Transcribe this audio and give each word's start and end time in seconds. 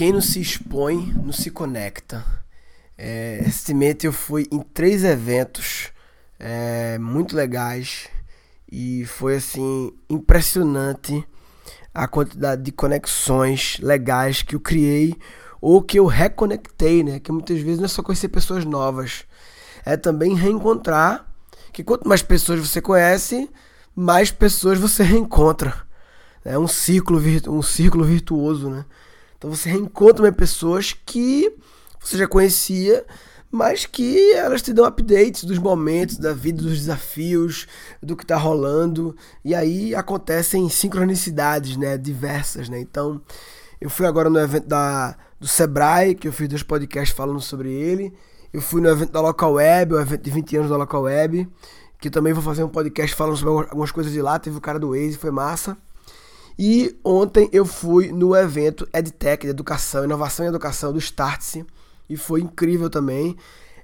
Quem 0.00 0.14
não 0.14 0.22
se 0.22 0.40
expõe, 0.40 1.12
não 1.22 1.30
se 1.30 1.50
conecta. 1.50 2.24
É, 2.96 3.42
recentemente 3.44 4.06
eu 4.06 4.14
fui 4.14 4.46
em 4.50 4.60
três 4.60 5.04
eventos 5.04 5.90
é, 6.38 6.96
muito 6.96 7.36
legais 7.36 8.08
e 8.72 9.04
foi 9.04 9.36
assim 9.36 9.92
impressionante 10.08 11.22
a 11.92 12.08
quantidade 12.08 12.62
de 12.62 12.72
conexões 12.72 13.76
legais 13.82 14.40
que 14.40 14.54
eu 14.54 14.60
criei 14.60 15.14
ou 15.60 15.82
que 15.82 15.98
eu 15.98 16.06
reconectei, 16.06 17.04
né? 17.04 17.20
Que 17.20 17.30
muitas 17.30 17.60
vezes 17.60 17.76
não 17.76 17.84
é 17.84 17.88
só 17.88 18.02
conhecer 18.02 18.28
pessoas 18.28 18.64
novas, 18.64 19.26
é 19.84 19.98
também 19.98 20.34
reencontrar. 20.34 21.30
Que 21.74 21.84
quanto 21.84 22.08
mais 22.08 22.22
pessoas 22.22 22.58
você 22.58 22.80
conhece, 22.80 23.50
mais 23.94 24.30
pessoas 24.30 24.78
você 24.78 25.02
reencontra. 25.02 25.74
É 26.42 26.58
um 26.58 26.66
ciclo, 26.66 27.20
um 27.48 27.60
círculo 27.60 28.02
virtuoso, 28.02 28.70
né? 28.70 28.86
Então 29.40 29.48
você 29.48 29.70
reencontra 29.70 30.30
pessoas 30.30 30.92
que 30.92 31.50
você 31.98 32.18
já 32.18 32.28
conhecia, 32.28 33.06
mas 33.50 33.86
que 33.86 34.34
elas 34.34 34.60
te 34.60 34.70
dão 34.70 34.84
updates 34.84 35.44
dos 35.44 35.56
momentos, 35.56 36.18
da 36.18 36.34
vida, 36.34 36.62
dos 36.62 36.78
desafios, 36.78 37.66
do 38.02 38.14
que 38.14 38.22
está 38.22 38.36
rolando. 38.36 39.16
E 39.42 39.54
aí 39.54 39.94
acontecem 39.94 40.68
sincronicidades, 40.68 41.78
né? 41.78 41.96
Diversas, 41.96 42.68
né? 42.68 42.78
Então, 42.78 43.18
eu 43.80 43.88
fui 43.88 44.04
agora 44.04 44.28
no 44.28 44.38
evento 44.38 44.68
da, 44.68 45.16
do 45.40 45.48
Sebrae, 45.48 46.14
que 46.14 46.28
eu 46.28 46.32
fiz 46.34 46.46
dois 46.46 46.62
podcasts 46.62 47.16
falando 47.16 47.40
sobre 47.40 47.72
ele. 47.72 48.12
Eu 48.52 48.60
fui 48.60 48.82
no 48.82 48.90
evento 48.90 49.10
da 49.10 49.22
Local 49.22 49.54
Web, 49.54 49.94
o 49.94 50.00
evento 50.00 50.22
de 50.22 50.30
20 50.30 50.56
anos 50.58 50.70
da 50.70 50.76
Local 50.76 51.00
Web, 51.00 51.48
que 51.98 52.10
também 52.10 52.34
vou 52.34 52.42
fazer 52.42 52.62
um 52.62 52.68
podcast 52.68 53.16
falando 53.16 53.38
sobre 53.38 53.70
algumas 53.70 53.90
coisas 53.90 54.12
de 54.12 54.20
lá. 54.20 54.38
Teve 54.38 54.58
o 54.58 54.60
cara 54.60 54.78
do 54.78 54.90
Waze, 54.90 55.16
foi 55.16 55.30
massa. 55.30 55.78
E 56.62 56.94
ontem 57.02 57.48
eu 57.54 57.64
fui 57.64 58.12
no 58.12 58.36
evento 58.36 58.86
EdTech, 58.92 59.46
de 59.46 59.50
Educação, 59.50 60.04
Inovação 60.04 60.44
e 60.44 60.50
Educação 60.50 60.92
do 60.92 60.98
Startse, 60.98 61.64
e 62.06 62.18
foi 62.18 62.42
incrível 62.42 62.90
também. 62.90 63.34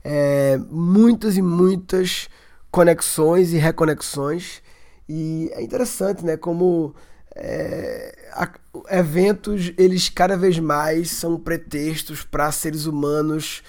É, 0.05 0.58
muitas 0.68 1.38
e 1.38 1.42
muitas 1.42 2.28
conexões 2.70 3.55
e 3.55 3.56
reconexões. 3.56 4.60
E 5.08 5.50
é 5.55 5.62
interessante, 5.62 6.22
né? 6.22 6.36
Como 6.36 6.94
é, 7.34 8.14
a, 8.34 8.50
eventos, 8.90 9.72
eles 9.78 10.11
cada 10.11 10.36
vez 10.36 10.58
mais 10.58 11.11
são 11.12 11.40
pretextos 11.40 12.24
para 12.24 12.52
seres 12.52 12.84
humanos 12.84 13.62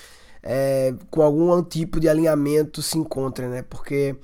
é, 0.44 0.94
com 1.10 1.22
algum 1.22 1.64
tipo 1.64 1.98
de 2.02 2.10
alinhamento 2.10 2.82
se 2.82 2.98
encontrem, 2.98 3.48
né? 3.48 3.62
Porque 3.62 4.18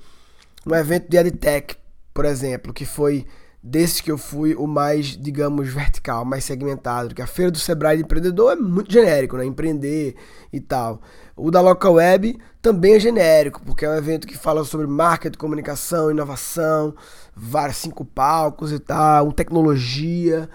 um 0.66 0.74
evento 0.74 1.08
de 1.08 1.16
EdTech, 1.16 1.74
por 2.12 2.26
exemplo, 2.26 2.70
que 2.70 2.84
foi 2.84 3.26
desses 3.66 4.02
que 4.02 4.12
eu 4.12 4.18
fui 4.18 4.54
o 4.54 4.66
mais, 4.66 5.16
digamos, 5.16 5.72
vertical, 5.72 6.22
mais 6.22 6.44
segmentado, 6.44 7.14
que 7.14 7.22
a 7.22 7.26
feira 7.26 7.50
do 7.50 7.58
Sebrae 7.58 7.96
de 7.96 8.02
empreendedor 8.02 8.52
é 8.52 8.56
muito 8.56 8.92
genérico, 8.92 9.38
né? 9.38 9.46
Empreender 9.46 10.14
e 10.52 10.60
tal. 10.60 11.00
O 11.34 11.50
da 11.50 11.62
Local 11.62 11.94
Web 11.94 12.38
também 12.60 12.96
é 12.96 13.00
genérico, 13.00 13.62
porque 13.64 13.86
é 13.86 13.88
um 13.88 13.96
evento 13.96 14.26
que 14.26 14.36
fala 14.36 14.64
sobre 14.64 14.86
marketing, 14.86 15.38
comunicação, 15.38 16.10
inovação, 16.10 16.94
vários 17.34 17.78
cinco 17.78 18.04
palcos 18.04 18.70
e 18.70 18.78
tal, 18.78 19.32
tecnologia. 19.32 20.46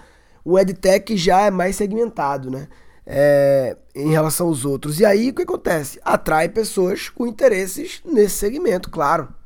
O 0.45 0.59
EdTech 0.59 1.17
já 1.17 1.41
é 1.41 1.49
mais 1.49 1.77
segmentado, 1.77 2.51
né? 2.51 2.67
É, 3.07 3.75
em 3.95 4.11
relação 4.11 4.45
aos 4.45 4.65
outros. 4.65 4.99
E 4.99 5.05
aí 5.05 5.31
o 5.31 5.33
que 5.33 5.41
acontece? 5.41 5.99
Atrai 6.05 6.47
pessoas 6.47 7.09
com 7.09 7.25
interesses 7.25 8.03
nesse 8.05 8.35
segmento, 8.35 8.87
claro 8.91 9.38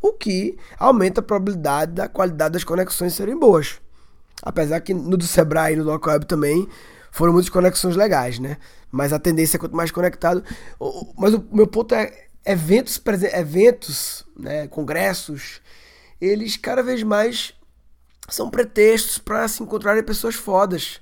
o 0.00 0.12
que 0.12 0.56
aumenta 0.78 1.20
a 1.20 1.24
probabilidade 1.24 1.92
da 1.92 2.08
qualidade 2.08 2.54
das 2.54 2.64
conexões 2.64 3.14
serem 3.14 3.38
boas. 3.38 3.80
Apesar 4.42 4.80
que 4.80 4.94
no 4.94 5.16
do 5.16 5.26
Sebrae 5.26 5.74
e 5.74 5.76
no 5.76 5.84
Local 5.84 6.12
Web 6.12 6.26
também 6.26 6.68
foram 7.10 7.32
muitas 7.32 7.50
conexões 7.50 7.96
legais, 7.96 8.38
né? 8.38 8.56
Mas 8.90 9.12
a 9.12 9.18
tendência 9.18 9.56
é 9.56 9.60
quanto 9.60 9.76
mais 9.76 9.90
conectado. 9.90 10.44
Mas 11.16 11.34
o 11.34 11.44
meu 11.52 11.66
ponto 11.66 11.94
é 11.94 12.26
eventos, 12.44 13.00
eventos, 13.34 14.24
né, 14.38 14.68
congressos, 14.68 15.60
eles 16.20 16.56
cada 16.56 16.82
vez 16.82 17.02
mais 17.02 17.52
são 18.28 18.50
pretextos 18.50 19.18
para 19.18 19.46
se 19.48 19.62
encontrarem 19.62 20.02
pessoas 20.02 20.34
fodas, 20.34 21.00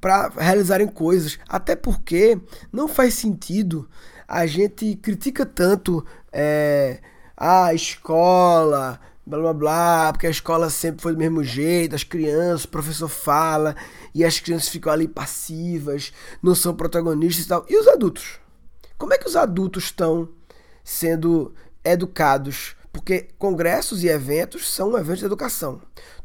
para 0.00 0.28
realizarem 0.28 0.88
coisas. 0.88 1.38
Até 1.48 1.76
porque 1.76 2.38
não 2.72 2.88
faz 2.88 3.14
sentido 3.14 3.88
a 4.26 4.46
gente 4.46 4.96
critica 4.96 5.46
tanto. 5.46 6.04
É, 6.32 7.00
ah, 7.36 7.74
escola, 7.74 9.00
blá 9.26 9.38
blá 9.38 9.52
blá, 9.52 10.12
porque 10.12 10.26
a 10.26 10.30
escola 10.30 10.70
sempre 10.70 11.02
foi 11.02 11.12
do 11.12 11.18
mesmo 11.18 11.42
jeito, 11.42 11.94
as 11.94 12.04
crianças, 12.04 12.64
o 12.64 12.68
professor 12.68 13.08
fala, 13.08 13.74
e 14.14 14.24
as 14.24 14.38
crianças 14.38 14.68
ficam 14.68 14.92
ali 14.92 15.08
passivas, 15.08 16.12
não 16.42 16.54
são 16.54 16.74
protagonistas 16.74 17.44
e 17.44 17.48
tal. 17.48 17.64
E 17.68 17.76
os 17.76 17.88
adultos? 17.88 18.38
Como 18.96 19.12
é 19.12 19.18
que 19.18 19.26
os 19.26 19.36
adultos 19.36 19.84
estão 19.84 20.28
sendo 20.84 21.54
educados? 21.84 22.76
Porque 22.92 23.28
congressos 23.38 24.04
e 24.04 24.08
eventos 24.08 24.72
são 24.72 24.96
eventos 24.96 25.18
de 25.18 25.26
educação. 25.26 25.82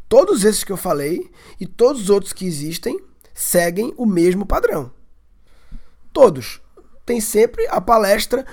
Todos 0.07 0.43
esses 0.43 0.63
que 0.63 0.71
eu 0.71 0.77
falei 0.77 1.31
e 1.59 1.65
todos 1.65 2.03
os 2.03 2.09
outros 2.09 2.33
que 2.33 2.45
existem 2.45 2.99
seguem 3.33 3.93
o 3.97 4.05
mesmo 4.05 4.45
padrão. 4.45 4.91
Todos 6.13 6.61
tem 7.09 7.19
sempre 7.19 7.65
a 7.71 7.81
palestra. 7.81 8.45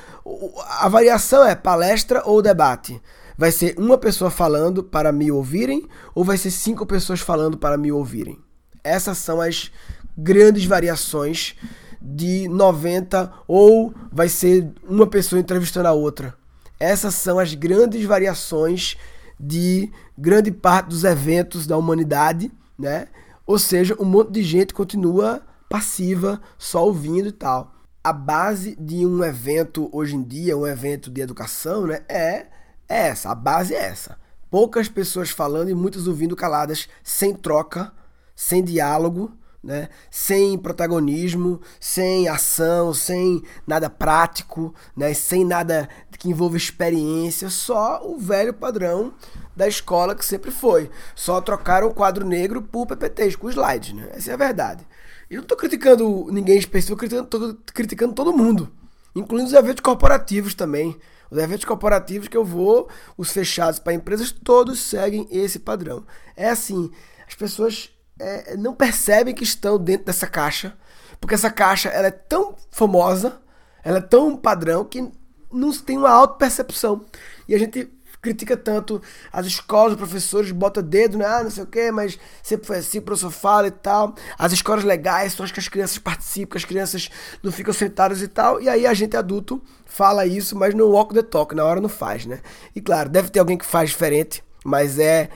A 0.80 0.88
variação 0.88 1.44
é 1.44 1.54
palestra 1.54 2.22
ou 2.24 2.40
debate. 2.40 3.02
Vai 3.36 3.52
ser 3.52 3.74
uma 3.76 3.98
pessoa 3.98 4.30
falando 4.30 4.82
para 4.82 5.12
me 5.12 5.30
ouvirem 5.30 5.86
ou 6.14 6.24
vai 6.24 6.38
ser 6.38 6.50
cinco 6.50 6.86
pessoas 6.86 7.20
falando 7.20 7.58
para 7.58 7.76
me 7.76 7.92
ouvirem? 7.92 8.38
Essas 8.82 9.18
são 9.18 9.42
as 9.42 9.70
grandes 10.16 10.64
variações 10.64 11.54
de 12.00 12.48
90 12.48 13.30
ou 13.46 13.92
vai 14.10 14.30
ser 14.30 14.72
uma 14.88 15.06
pessoa 15.06 15.38
entrevistando 15.38 15.88
a 15.88 15.92
outra. 15.92 16.34
Essas 16.80 17.14
são 17.14 17.38
as 17.38 17.52
grandes 17.52 18.06
variações 18.06 18.96
de 19.38 19.92
grande 20.16 20.50
parte 20.50 20.88
dos 20.88 21.04
eventos 21.04 21.66
da 21.66 21.76
humanidade, 21.76 22.50
né? 22.78 23.08
Ou 23.46 23.58
seja, 23.58 23.94
um 24.00 24.06
monte 24.06 24.30
de 24.30 24.42
gente 24.42 24.72
continua 24.72 25.42
passiva, 25.68 26.40
só 26.56 26.86
ouvindo 26.86 27.28
e 27.28 27.32
tal 27.32 27.75
a 28.06 28.12
base 28.12 28.76
de 28.78 29.04
um 29.04 29.24
evento 29.24 29.88
hoje 29.90 30.14
em 30.14 30.22
dia, 30.22 30.56
um 30.56 30.64
evento 30.64 31.10
de 31.10 31.20
educação, 31.20 31.88
né, 31.88 32.02
é, 32.08 32.46
é 32.88 33.08
essa. 33.08 33.30
A 33.30 33.34
base 33.34 33.74
é 33.74 33.82
essa. 33.82 34.16
Poucas 34.48 34.88
pessoas 34.88 35.30
falando 35.30 35.70
e 35.70 35.74
muitas 35.74 36.06
ouvindo 36.06 36.36
caladas, 36.36 36.88
sem 37.02 37.34
troca, 37.34 37.92
sem 38.32 38.62
diálogo, 38.62 39.36
né? 39.60 39.88
sem 40.08 40.56
protagonismo, 40.56 41.60
sem 41.80 42.28
ação, 42.28 42.94
sem 42.94 43.42
nada 43.66 43.90
prático, 43.90 44.72
né? 44.96 45.12
sem 45.12 45.44
nada 45.44 45.88
que 46.16 46.28
envolva 46.28 46.56
experiência, 46.56 47.50
só 47.50 48.00
o 48.08 48.16
velho 48.16 48.54
padrão 48.54 49.14
da 49.56 49.66
escola 49.66 50.14
que 50.14 50.24
sempre 50.24 50.52
foi. 50.52 50.88
Só 51.16 51.40
trocaram 51.40 51.88
o 51.88 51.94
quadro 51.94 52.24
negro 52.24 52.62
por 52.62 52.86
PPTs, 52.86 53.34
com 53.34 53.50
slides. 53.50 53.94
Né? 53.94 54.08
Essa 54.12 54.30
é 54.30 54.34
a 54.34 54.36
verdade. 54.36 54.86
Eu 55.28 55.36
não 55.36 55.42
estou 55.42 55.56
criticando 55.56 56.28
ninguém 56.30 56.56
específico, 56.56 57.04
estou 57.04 57.54
criticando 57.74 58.14
todo 58.14 58.32
mundo, 58.32 58.70
incluindo 59.14 59.48
os 59.48 59.54
eventos 59.54 59.80
corporativos 59.80 60.54
também. 60.54 60.96
Os 61.28 61.38
eventos 61.38 61.64
corporativos 61.64 62.28
que 62.28 62.36
eu 62.36 62.44
vou, 62.44 62.88
os 63.18 63.32
fechados 63.32 63.80
para 63.80 63.92
empresas, 63.92 64.30
todos 64.30 64.78
seguem 64.78 65.26
esse 65.30 65.58
padrão. 65.58 66.06
É 66.36 66.48
assim, 66.48 66.90
as 67.26 67.34
pessoas 67.34 67.90
é, 68.18 68.56
não 68.56 68.72
percebem 68.72 69.34
que 69.34 69.42
estão 69.42 69.78
dentro 69.78 70.06
dessa 70.06 70.28
caixa, 70.28 70.76
porque 71.20 71.34
essa 71.34 71.50
caixa 71.50 71.88
ela 71.88 72.06
é 72.06 72.12
tão 72.12 72.54
famosa, 72.70 73.40
ela 73.82 73.98
é 73.98 74.02
tão 74.02 74.36
padrão 74.36 74.84
que 74.84 75.10
não 75.52 75.72
tem 75.72 75.98
uma 75.98 76.10
auto-percepção. 76.10 77.04
E 77.48 77.54
a 77.54 77.58
gente 77.58 77.90
critica 78.26 78.56
tanto 78.56 79.00
as 79.32 79.46
escolas, 79.46 79.92
os 79.92 79.98
professores, 79.98 80.50
bota 80.50 80.82
dedo, 80.82 81.16
né? 81.16 81.24
Ah, 81.24 81.44
não 81.44 81.50
sei 81.50 81.62
o 81.62 81.66
que, 81.66 81.92
mas 81.92 82.18
sempre 82.42 82.66
foi 82.66 82.78
assim, 82.78 82.98
o 82.98 83.02
professor 83.02 83.30
fala 83.30 83.68
e 83.68 83.70
tal. 83.70 84.16
As 84.36 84.52
escolas 84.52 84.82
legais 84.82 85.32
são 85.32 85.44
as 85.44 85.52
que 85.52 85.60
as 85.60 85.68
crianças 85.68 85.98
participam, 85.98 86.50
que 86.50 86.58
as 86.58 86.64
crianças 86.64 87.08
não 87.40 87.52
ficam 87.52 87.72
sentadas 87.72 88.20
e 88.20 88.26
tal. 88.26 88.60
E 88.60 88.68
aí 88.68 88.84
a 88.84 88.92
gente 88.94 89.16
adulto 89.16 89.62
fala 89.84 90.26
isso, 90.26 90.56
mas 90.56 90.74
no 90.74 90.88
walk 90.88 91.14
the 91.14 91.22
talk, 91.22 91.54
na 91.54 91.64
hora 91.64 91.80
não 91.80 91.88
faz, 91.88 92.26
né? 92.26 92.40
E 92.74 92.80
claro, 92.80 93.08
deve 93.08 93.30
ter 93.30 93.38
alguém 93.38 93.56
que 93.56 93.64
faz 93.64 93.90
diferente, 93.90 94.42
mas 94.64 94.98
é 94.98 95.28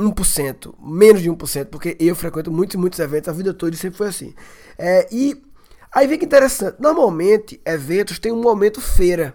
1%, 0.00 0.74
menos 0.80 1.20
de 1.20 1.30
1%, 1.30 1.66
porque 1.66 1.96
eu 2.00 2.16
frequento 2.16 2.50
muitos 2.50 2.74
e 2.74 2.78
muitos 2.78 2.98
eventos, 2.98 3.28
a 3.28 3.32
vida 3.32 3.52
toda 3.52 3.74
e 3.74 3.78
sempre 3.78 3.98
foi 3.98 4.08
assim. 4.08 4.34
É, 4.78 5.06
e 5.12 5.42
aí 5.94 6.06
vem 6.06 6.18
que 6.18 6.24
interessante, 6.24 6.76
normalmente 6.80 7.60
eventos 7.66 8.18
tem 8.18 8.32
um 8.32 8.40
momento 8.40 8.80
feira 8.80 9.34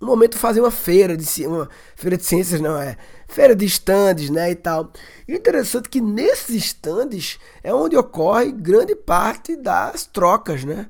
um 0.00 0.06
momento 0.06 0.36
fazer 0.36 0.60
uma 0.60 0.70
feira 0.70 1.16
de 1.16 1.46
uma 1.46 1.68
feira 1.94 2.16
de 2.16 2.24
ciências 2.24 2.60
não 2.60 2.76
é 2.76 2.96
feira 3.26 3.56
de 3.56 3.64
estandes 3.64 4.28
né 4.30 4.50
e 4.50 4.54
tal. 4.54 4.92
E 5.26 5.34
interessante 5.34 5.88
que 5.88 6.00
nesses 6.00 6.54
estandes 6.54 7.38
é 7.62 7.72
onde 7.72 7.96
ocorre 7.96 8.52
grande 8.52 8.94
parte 8.94 9.56
das 9.56 10.04
trocas 10.04 10.64
né. 10.64 10.86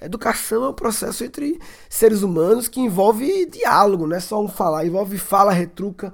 Educação 0.00 0.64
é 0.64 0.68
um 0.68 0.74
processo 0.74 1.24
entre 1.24 1.58
seres 1.88 2.22
humanos 2.22 2.68
que 2.68 2.80
envolve 2.80 3.46
diálogo 3.46 4.06
não 4.06 4.16
é 4.16 4.20
só 4.20 4.42
um 4.42 4.48
falar 4.48 4.84
envolve 4.84 5.16
fala 5.16 5.52
retruca. 5.52 6.12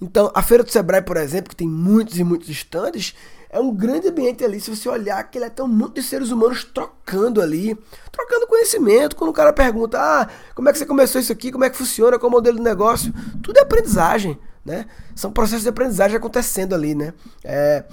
Então 0.00 0.30
a 0.34 0.42
feira 0.42 0.62
do 0.62 0.70
Sebrae 0.70 1.02
por 1.02 1.16
exemplo 1.16 1.50
que 1.50 1.56
tem 1.56 1.68
muitos 1.68 2.18
e 2.18 2.24
muitos 2.24 2.50
estandes 2.50 3.14
é 3.50 3.60
um 3.60 3.74
grande 3.74 4.08
ambiente 4.08 4.44
ali. 4.44 4.60
Se 4.60 4.74
você 4.74 4.88
olhar, 4.88 5.22
que 5.24 5.38
ele 5.38 5.44
é 5.44 5.50
tão 5.50 5.68
muito 5.68 5.94
de 5.94 6.02
seres 6.02 6.30
humanos 6.30 6.64
trocando 6.64 7.40
ali, 7.40 7.76
trocando 8.10 8.46
conhecimento. 8.46 9.16
Quando 9.16 9.30
o 9.30 9.34
cara 9.34 9.52
pergunta, 9.52 9.98
ah, 9.98 10.28
como 10.54 10.68
é 10.68 10.72
que 10.72 10.78
você 10.78 10.86
começou 10.86 11.20
isso 11.20 11.32
aqui? 11.32 11.52
Como 11.52 11.64
é 11.64 11.70
que 11.70 11.76
funciona? 11.76 12.18
Qual 12.18 12.28
é 12.28 12.32
o 12.32 12.36
modelo 12.36 12.56
de 12.56 12.62
negócio? 12.62 13.12
Tudo 13.42 13.58
é 13.58 13.62
aprendizagem. 13.62 14.38
Né? 14.64 14.84
São 15.14 15.30
processos 15.30 15.62
de 15.62 15.68
aprendizagem 15.68 16.16
acontecendo 16.16 16.74
ali, 16.74 16.92
né? 16.92 17.14
É, 17.44 17.84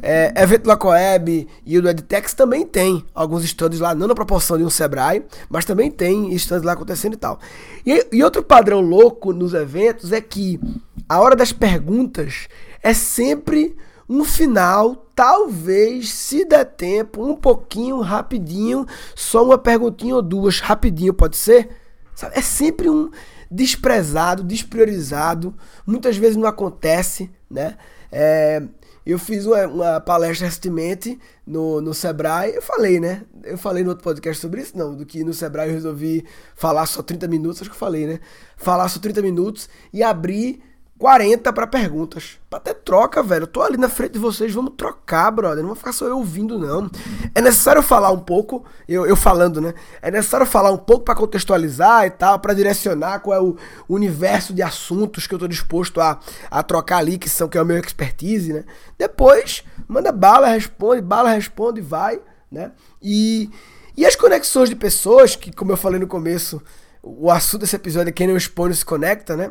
é, 0.00 0.32
evento 0.40 0.62
da 0.62 0.76
Coeb 0.76 1.48
e 1.66 1.76
o 1.76 1.82
do 1.82 1.88
EdTex 1.88 2.34
também 2.34 2.64
tem 2.64 3.04
alguns 3.12 3.42
estudos 3.42 3.80
lá, 3.80 3.96
não 3.96 4.06
na 4.06 4.14
proporção 4.14 4.56
de 4.56 4.62
um 4.62 4.70
Sebrae, 4.70 5.24
mas 5.48 5.64
também 5.64 5.90
tem 5.90 6.32
estudos 6.32 6.62
lá 6.62 6.74
acontecendo 6.74 7.14
e 7.14 7.16
tal. 7.16 7.40
E, 7.84 8.06
e 8.12 8.22
outro 8.22 8.44
padrão 8.44 8.80
louco 8.80 9.32
nos 9.32 9.54
eventos 9.54 10.12
é 10.12 10.20
que 10.20 10.60
a 11.08 11.20
hora 11.20 11.34
das 11.34 11.50
perguntas 11.50 12.46
é 12.80 12.94
sempre 12.94 13.76
um 14.10 14.24
final, 14.24 15.06
talvez, 15.14 16.12
se 16.12 16.44
der 16.44 16.64
tempo, 16.64 17.24
um 17.24 17.36
pouquinho, 17.36 18.00
rapidinho, 18.00 18.84
só 19.14 19.44
uma 19.44 19.56
perguntinha 19.56 20.16
ou 20.16 20.20
duas, 20.20 20.58
rapidinho, 20.58 21.14
pode 21.14 21.36
ser? 21.36 21.68
Sabe? 22.12 22.36
É 22.36 22.42
sempre 22.42 22.90
um 22.90 23.08
desprezado, 23.48 24.42
despriorizado, 24.42 25.54
muitas 25.86 26.16
vezes 26.16 26.36
não 26.36 26.48
acontece, 26.48 27.30
né? 27.48 27.76
É, 28.10 28.60
eu 29.06 29.16
fiz 29.16 29.46
uma, 29.46 29.66
uma, 29.68 30.00
palestra 30.00 30.48
recentemente 30.48 31.16
no, 31.46 31.80
no 31.80 31.94
Sebrae, 31.94 32.52
eu 32.52 32.62
falei, 32.62 32.98
né? 32.98 33.22
Eu 33.44 33.56
falei 33.56 33.84
no 33.84 33.90
outro 33.90 34.02
podcast 34.02 34.42
sobre 34.42 34.60
isso, 34.60 34.76
não, 34.76 34.92
do 34.92 35.06
que 35.06 35.22
no 35.22 35.32
Sebrae 35.32 35.68
eu 35.68 35.74
resolvi 35.74 36.26
falar 36.56 36.86
só 36.86 37.00
30 37.00 37.28
minutos, 37.28 37.62
acho 37.62 37.70
que 37.70 37.76
eu 37.76 37.80
falei, 37.80 38.08
né? 38.08 38.18
Falar 38.56 38.88
só 38.88 38.98
30 38.98 39.22
minutos 39.22 39.68
e 39.92 40.02
abrir 40.02 40.60
40 41.00 41.50
para 41.54 41.66
perguntas. 41.66 42.38
Pra 42.50 42.60
ter 42.60 42.74
troca, 42.74 43.22
velho. 43.22 43.44
Eu 43.44 43.46
tô 43.46 43.62
ali 43.62 43.78
na 43.78 43.88
frente 43.88 44.12
de 44.12 44.18
vocês, 44.18 44.52
vamos 44.52 44.74
trocar, 44.76 45.30
brother. 45.30 45.60
Não 45.60 45.68
vou 45.68 45.74
ficar 45.74 45.92
só 45.92 46.06
eu 46.06 46.18
ouvindo, 46.18 46.58
não. 46.58 46.90
É 47.34 47.40
necessário 47.40 47.82
falar 47.82 48.10
um 48.10 48.18
pouco, 48.18 48.66
eu, 48.86 49.06
eu 49.06 49.16
falando, 49.16 49.62
né? 49.62 49.72
É 50.02 50.10
necessário 50.10 50.44
falar 50.44 50.70
um 50.70 50.76
pouco 50.76 51.06
para 51.06 51.14
contextualizar 51.14 52.04
e 52.04 52.10
tal, 52.10 52.38
para 52.38 52.52
direcionar 52.52 53.20
qual 53.20 53.34
é 53.34 53.40
o 53.40 53.56
universo 53.88 54.52
de 54.52 54.60
assuntos 54.60 55.26
que 55.26 55.34
eu 55.34 55.38
tô 55.38 55.48
disposto 55.48 56.02
a, 56.02 56.20
a 56.50 56.62
trocar 56.62 56.98
ali, 56.98 57.16
que 57.16 57.30
são 57.30 57.48
que 57.48 57.56
é 57.56 57.62
o 57.62 57.66
meu 57.66 57.78
expertise, 57.78 58.52
né? 58.52 58.64
Depois, 58.98 59.64
manda 59.88 60.12
bala, 60.12 60.48
responde, 60.48 61.00
bala, 61.00 61.30
responde, 61.30 61.80
vai, 61.80 62.20
né? 62.52 62.72
E, 63.00 63.48
e 63.96 64.04
as 64.04 64.14
conexões 64.14 64.68
de 64.68 64.76
pessoas, 64.76 65.34
que 65.34 65.50
como 65.50 65.72
eu 65.72 65.78
falei 65.78 65.98
no 65.98 66.06
começo, 66.06 66.62
o 67.02 67.30
assunto 67.30 67.62
desse 67.62 67.76
episódio 67.76 68.10
é 68.10 68.12
quem 68.12 68.26
não 68.26 68.36
expõe 68.36 68.68
não 68.68 68.76
se 68.76 68.84
conecta, 68.84 69.34
né? 69.34 69.50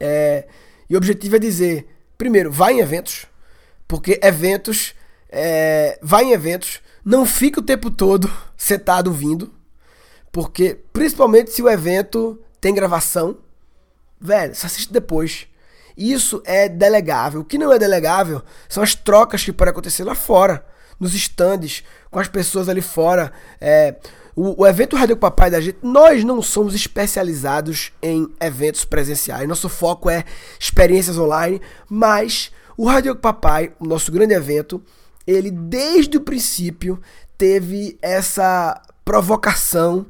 É, 0.00 0.46
e 0.88 0.94
o 0.94 0.98
objetivo 0.98 1.36
é 1.36 1.38
dizer, 1.38 1.86
primeiro, 2.16 2.50
vai 2.50 2.74
em 2.74 2.80
eventos, 2.80 3.26
porque 3.86 4.18
eventos, 4.22 4.94
é, 5.30 5.98
vai 6.02 6.24
em 6.24 6.32
eventos, 6.32 6.80
não 7.04 7.26
fica 7.26 7.60
o 7.60 7.64
tempo 7.64 7.90
todo 7.90 8.30
setado 8.56 9.12
vindo, 9.12 9.52
porque 10.32 10.78
principalmente 10.92 11.50
se 11.50 11.62
o 11.62 11.68
evento 11.68 12.40
tem 12.60 12.74
gravação, 12.74 13.38
velho, 14.20 14.52
assiste 14.52 14.92
depois. 14.92 15.46
Isso 15.96 16.42
é 16.44 16.68
delegável. 16.68 17.42
O 17.42 17.44
que 17.44 17.58
não 17.58 17.72
é 17.72 17.78
delegável 17.78 18.42
são 18.68 18.82
as 18.82 18.94
trocas 18.94 19.44
que 19.44 19.52
podem 19.52 19.70
acontecer 19.70 20.02
lá 20.02 20.14
fora, 20.14 20.64
nos 20.98 21.14
estandes, 21.14 21.84
com 22.10 22.18
as 22.18 22.26
pessoas 22.26 22.68
ali 22.68 22.80
fora. 22.80 23.32
É, 23.60 23.94
o, 24.36 24.62
o 24.62 24.66
evento 24.66 24.96
Rádio 24.96 25.16
Papai 25.16 25.50
da 25.50 25.60
gente, 25.60 25.78
nós 25.82 26.24
não 26.24 26.42
somos 26.42 26.74
especializados 26.74 27.92
em 28.02 28.28
eventos 28.40 28.84
presenciais. 28.84 29.48
Nosso 29.48 29.68
foco 29.68 30.10
é 30.10 30.24
experiências 30.58 31.18
online, 31.18 31.60
mas 31.88 32.50
o 32.76 32.86
Rádio 32.86 33.14
Papai, 33.14 33.72
o 33.78 33.86
nosso 33.86 34.10
grande 34.10 34.34
evento, 34.34 34.82
ele 35.26 35.50
desde 35.50 36.16
o 36.16 36.20
princípio 36.20 37.00
teve 37.38 37.96
essa 38.02 38.80
provocação 39.04 40.06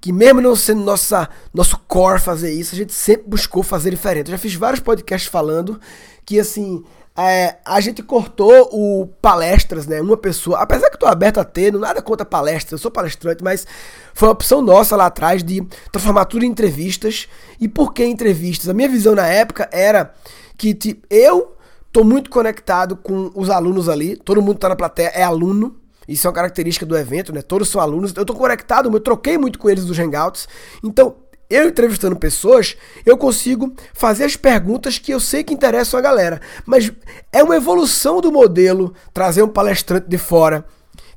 que 0.00 0.12
mesmo 0.12 0.40
não 0.40 0.56
sendo 0.56 0.82
nossa, 0.82 1.28
nosso 1.52 1.78
core 1.86 2.18
fazer 2.18 2.52
isso, 2.52 2.74
a 2.74 2.78
gente 2.78 2.92
sempre 2.92 3.28
buscou 3.28 3.62
fazer 3.62 3.90
diferente. 3.90 4.28
Eu 4.28 4.32
já 4.32 4.38
fiz 4.38 4.54
vários 4.54 4.80
podcasts 4.80 5.30
falando 5.30 5.78
que 6.24 6.40
assim, 6.40 6.82
é, 7.16 7.56
a 7.64 7.78
gente 7.80 8.02
cortou 8.02 8.70
o 8.72 9.06
palestras, 9.20 9.86
né? 9.86 10.00
Uma 10.00 10.16
pessoa, 10.16 10.58
apesar 10.58 10.88
que 10.88 10.96
eu 10.96 11.00
tô 11.00 11.06
aberto 11.06 11.38
a 11.38 11.44
ter, 11.44 11.72
nada 11.72 12.00
contra 12.00 12.24
palestras, 12.24 12.72
eu 12.72 12.78
sou 12.78 12.90
palestrante, 12.90 13.44
mas 13.44 13.66
foi 14.14 14.28
uma 14.28 14.32
opção 14.32 14.62
nossa 14.62 14.96
lá 14.96 15.06
atrás 15.06 15.44
de 15.44 15.62
transformar 15.90 16.24
tudo 16.24 16.44
em 16.44 16.48
entrevistas. 16.48 17.28
E 17.60 17.68
por 17.68 17.92
que 17.92 18.04
entrevistas? 18.04 18.68
A 18.68 18.74
minha 18.74 18.88
visão 18.88 19.14
na 19.14 19.26
época 19.26 19.68
era 19.70 20.14
que 20.56 20.74
tipo, 20.74 21.06
eu 21.10 21.54
tô 21.92 22.02
muito 22.02 22.30
conectado 22.30 22.96
com 22.96 23.30
os 23.34 23.50
alunos 23.50 23.88
ali, 23.88 24.16
todo 24.16 24.40
mundo 24.40 24.58
tá 24.58 24.70
na 24.70 24.76
plateia, 24.76 25.08
é 25.08 25.22
aluno. 25.22 25.76
Isso 26.08 26.26
é 26.26 26.30
uma 26.30 26.34
característica 26.34 26.84
do 26.84 26.96
evento, 26.96 27.32
né? 27.32 27.42
Todos 27.42 27.68
são 27.68 27.80
alunos. 27.80 28.12
Eu 28.16 28.24
tô 28.24 28.34
conectado, 28.34 28.90
eu 28.92 29.00
troquei 29.00 29.38
muito 29.38 29.58
com 29.58 29.70
eles 29.70 29.84
nos 29.84 29.98
Hangouts. 29.98 30.48
Então, 30.82 31.14
eu 31.54 31.68
entrevistando 31.68 32.16
pessoas, 32.16 32.76
eu 33.04 33.16
consigo 33.16 33.72
fazer 33.92 34.24
as 34.24 34.36
perguntas 34.36 34.98
que 34.98 35.12
eu 35.12 35.20
sei 35.20 35.44
que 35.44 35.54
interessam 35.54 35.98
a 35.98 36.02
galera. 36.02 36.40
Mas 36.64 36.90
é 37.32 37.42
uma 37.42 37.56
evolução 37.56 38.20
do 38.20 38.32
modelo 38.32 38.94
trazer 39.12 39.42
um 39.42 39.48
palestrante 39.48 40.08
de 40.08 40.18
fora 40.18 40.64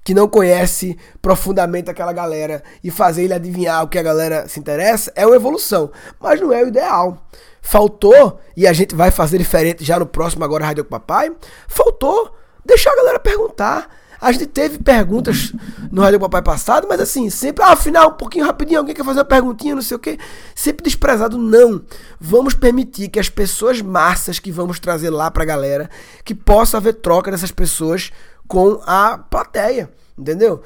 que 0.03 0.13
não 0.13 0.27
conhece 0.27 0.95
profundamente 1.19 1.89
aquela 1.89 2.13
galera 2.13 2.63
e 2.83 2.91
fazer 2.91 3.23
ele 3.23 3.33
adivinhar 3.33 3.83
o 3.83 3.87
que 3.87 3.97
a 3.97 4.03
galera 4.03 4.47
se 4.47 4.59
interessa, 4.59 5.11
é 5.15 5.25
uma 5.25 5.35
evolução, 5.35 5.91
mas 6.19 6.39
não 6.39 6.53
é 6.53 6.63
o 6.63 6.67
ideal. 6.67 7.17
Faltou, 7.59 8.39
e 8.55 8.67
a 8.67 8.73
gente 8.73 8.93
vai 8.93 9.09
fazer 9.09 9.39
diferente 9.39 9.83
já 9.83 9.97
no 9.97 10.05
próximo 10.05 10.45
agora 10.45 10.65
Rádio 10.65 10.85
Papai, 10.85 11.31
faltou 11.67 12.31
deixar 12.63 12.91
a 12.91 12.95
galera 12.95 13.19
perguntar 13.19 13.89
a 14.25 14.31
gente 14.31 14.47
teve 14.47 14.79
perguntas 14.79 15.53
no 15.91 16.01
Rádio 16.01 16.19
Papai 16.19 16.41
passado, 16.41 16.87
mas 16.89 16.99
assim, 16.99 17.29
sempre, 17.29 17.63
ah, 17.63 17.73
afinal, 17.73 18.09
um 18.09 18.13
pouquinho 18.13 18.43
rapidinho, 18.43 18.79
alguém 18.79 18.95
quer 18.95 19.05
fazer 19.05 19.19
uma 19.19 19.25
perguntinha, 19.25 19.75
não 19.75 19.83
sei 19.83 19.97
o 19.97 19.99
quê. 19.99 20.17
Sempre 20.55 20.83
desprezado, 20.83 21.37
não. 21.37 21.79
Vamos 22.19 22.55
permitir 22.55 23.09
que 23.09 23.19
as 23.19 23.29
pessoas 23.29 23.83
massas 23.83 24.39
que 24.39 24.51
vamos 24.51 24.79
trazer 24.79 25.11
lá 25.11 25.29
pra 25.29 25.45
galera, 25.45 25.91
que 26.23 26.33
possa 26.33 26.77
haver 26.77 26.93
troca 26.93 27.29
dessas 27.29 27.51
pessoas 27.51 28.11
com 28.47 28.81
a 28.87 29.19
plateia. 29.19 29.91
Entendeu? 30.17 30.63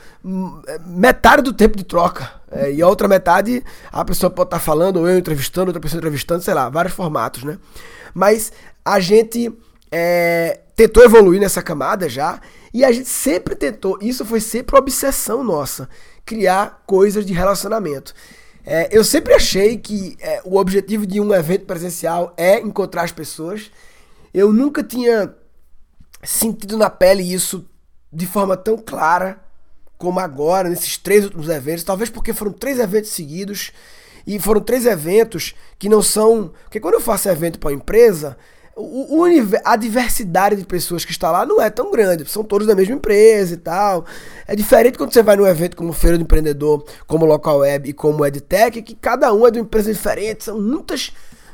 Metade 0.86 1.42
do 1.42 1.52
tempo 1.52 1.76
de 1.76 1.84
troca. 1.84 2.32
É, 2.50 2.72
e 2.72 2.82
a 2.82 2.88
outra 2.88 3.10
metade, 3.10 3.62
a 3.92 4.06
pessoa 4.06 4.30
pode 4.30 4.48
estar 4.48 4.60
tá 4.60 4.64
falando, 4.64 5.02
ou 5.02 5.10
eu 5.10 5.18
entrevistando, 5.18 5.68
outra 5.68 5.82
pessoa 5.82 5.98
entrevistando, 5.98 6.42
sei 6.42 6.54
lá, 6.54 6.70
vários 6.70 6.94
formatos, 6.94 7.44
né? 7.44 7.58
Mas 8.14 8.54
a 8.86 9.02
gente 9.02 9.52
é, 9.92 10.62
tentou 10.78 11.04
evoluir 11.04 11.42
nessa 11.42 11.62
camada 11.62 12.08
já. 12.08 12.40
E 12.74 12.84
a 12.86 12.92
gente 12.92 13.10
sempre 13.10 13.56
tentou, 13.56 13.98
isso 14.02 14.24
foi 14.26 14.40
sempre 14.40 14.76
uma 14.76 14.82
obsessão 14.82 15.44
nossa, 15.44 15.90
criar 16.26 16.84
coisas 16.86 17.26
de 17.26 17.34
relacionamento. 17.34 18.14
É, 18.66 18.88
eu 18.92 19.04
sempre 19.04 19.34
achei 19.34 19.78
que 19.78 20.16
é, 20.20 20.42
o 20.46 20.58
objetivo 20.58 21.08
de 21.08 21.20
um 21.20 21.34
evento 21.34 21.66
presencial 21.66 22.34
é 22.38 22.60
encontrar 22.60 23.04
as 23.04 23.12
pessoas. 23.12 23.72
Eu 24.34 24.54
nunca 24.54 24.84
tinha 24.84 25.34
sentido 26.24 26.78
na 26.78 26.90
pele 26.90 27.24
isso 27.24 27.68
de 28.12 28.28
forma 28.28 28.56
tão 28.56 28.78
clara 28.78 29.44
como 29.98 30.20
agora, 30.20 30.70
nesses 30.70 30.98
três 30.98 31.26
últimos 31.26 31.50
eventos. 31.50 31.84
Talvez 31.84 32.10
porque 32.10 32.32
foram 32.32 32.52
três 32.52 32.80
eventos 32.80 33.12
seguidos 33.12 33.72
e 34.26 34.40
foram 34.40 34.62
três 34.62 34.86
eventos 34.86 35.56
que 35.78 35.90
não 35.90 36.02
são. 36.02 36.54
Porque 36.64 36.80
quando 36.80 36.94
eu 36.94 37.02
faço 37.02 37.28
evento 37.28 37.60
para 37.60 37.70
uma 37.70 37.76
empresa, 37.76 38.38
o, 38.82 39.22
o, 39.22 39.26
a 39.66 39.76
diversidade 39.76 40.56
de 40.56 40.66
pessoas 40.66 41.04
que 41.04 41.12
está 41.12 41.30
lá 41.30 41.46
não 41.46 41.62
é 41.62 41.70
tão 41.70 41.92
grande, 41.92 42.30
são 42.30 42.44
todos 42.44 42.66
da 42.66 42.74
mesma 42.74 42.96
empresa 42.96 43.54
e 43.54 43.58
tal. 43.58 44.06
É 44.48 44.56
diferente 44.56 44.98
quando 44.98 45.14
você 45.14 45.22
vai 45.22 45.36
num 45.36 45.46
evento 45.46 45.76
como 45.76 45.92
Feira 45.92 46.18
do 46.18 46.24
Empreendedor, 46.24 46.86
como 47.06 47.26
Local 47.26 47.58
Web 47.58 47.90
e 47.90 47.94
como 47.94 48.26
EdTech, 48.26 48.82
que 48.82 48.96
cada 48.96 49.34
um 49.34 49.46
é 49.46 49.52
de 49.52 49.60
uma 49.60 49.66
empresa 49.66 49.92
diferente, 49.92 50.46
são 50.46 50.60
muitas, 50.62 51.12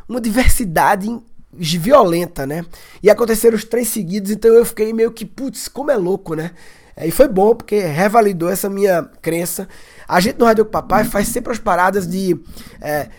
uma 0.07 0.21
diversidade 0.21 1.09
violenta, 1.51 2.45
né? 2.45 2.63
E 3.01 3.09
aconteceram 3.09 3.55
os 3.55 3.63
três 3.63 3.87
seguidos, 3.87 4.29
então 4.29 4.53
eu 4.53 4.65
fiquei 4.65 4.93
meio 4.93 5.11
que, 5.11 5.25
putz, 5.25 5.67
como 5.67 5.89
é 5.89 5.95
louco, 5.95 6.35
né? 6.35 6.51
É, 6.97 7.05
e 7.05 7.11
foi 7.11 7.27
bom, 7.27 7.53
porque 7.53 7.79
revalidou 7.79 8.49
essa 8.49 8.69
minha 8.69 9.03
crença. 9.21 9.67
A 10.07 10.19
gente 10.19 10.39
no 10.39 10.45
Rádio 10.45 10.65
Papai 10.65 11.03
faz 11.03 11.27
sempre 11.27 11.51
as 11.51 11.59
paradas 11.59 12.07
de, 12.07 12.39
é, 12.79 13.09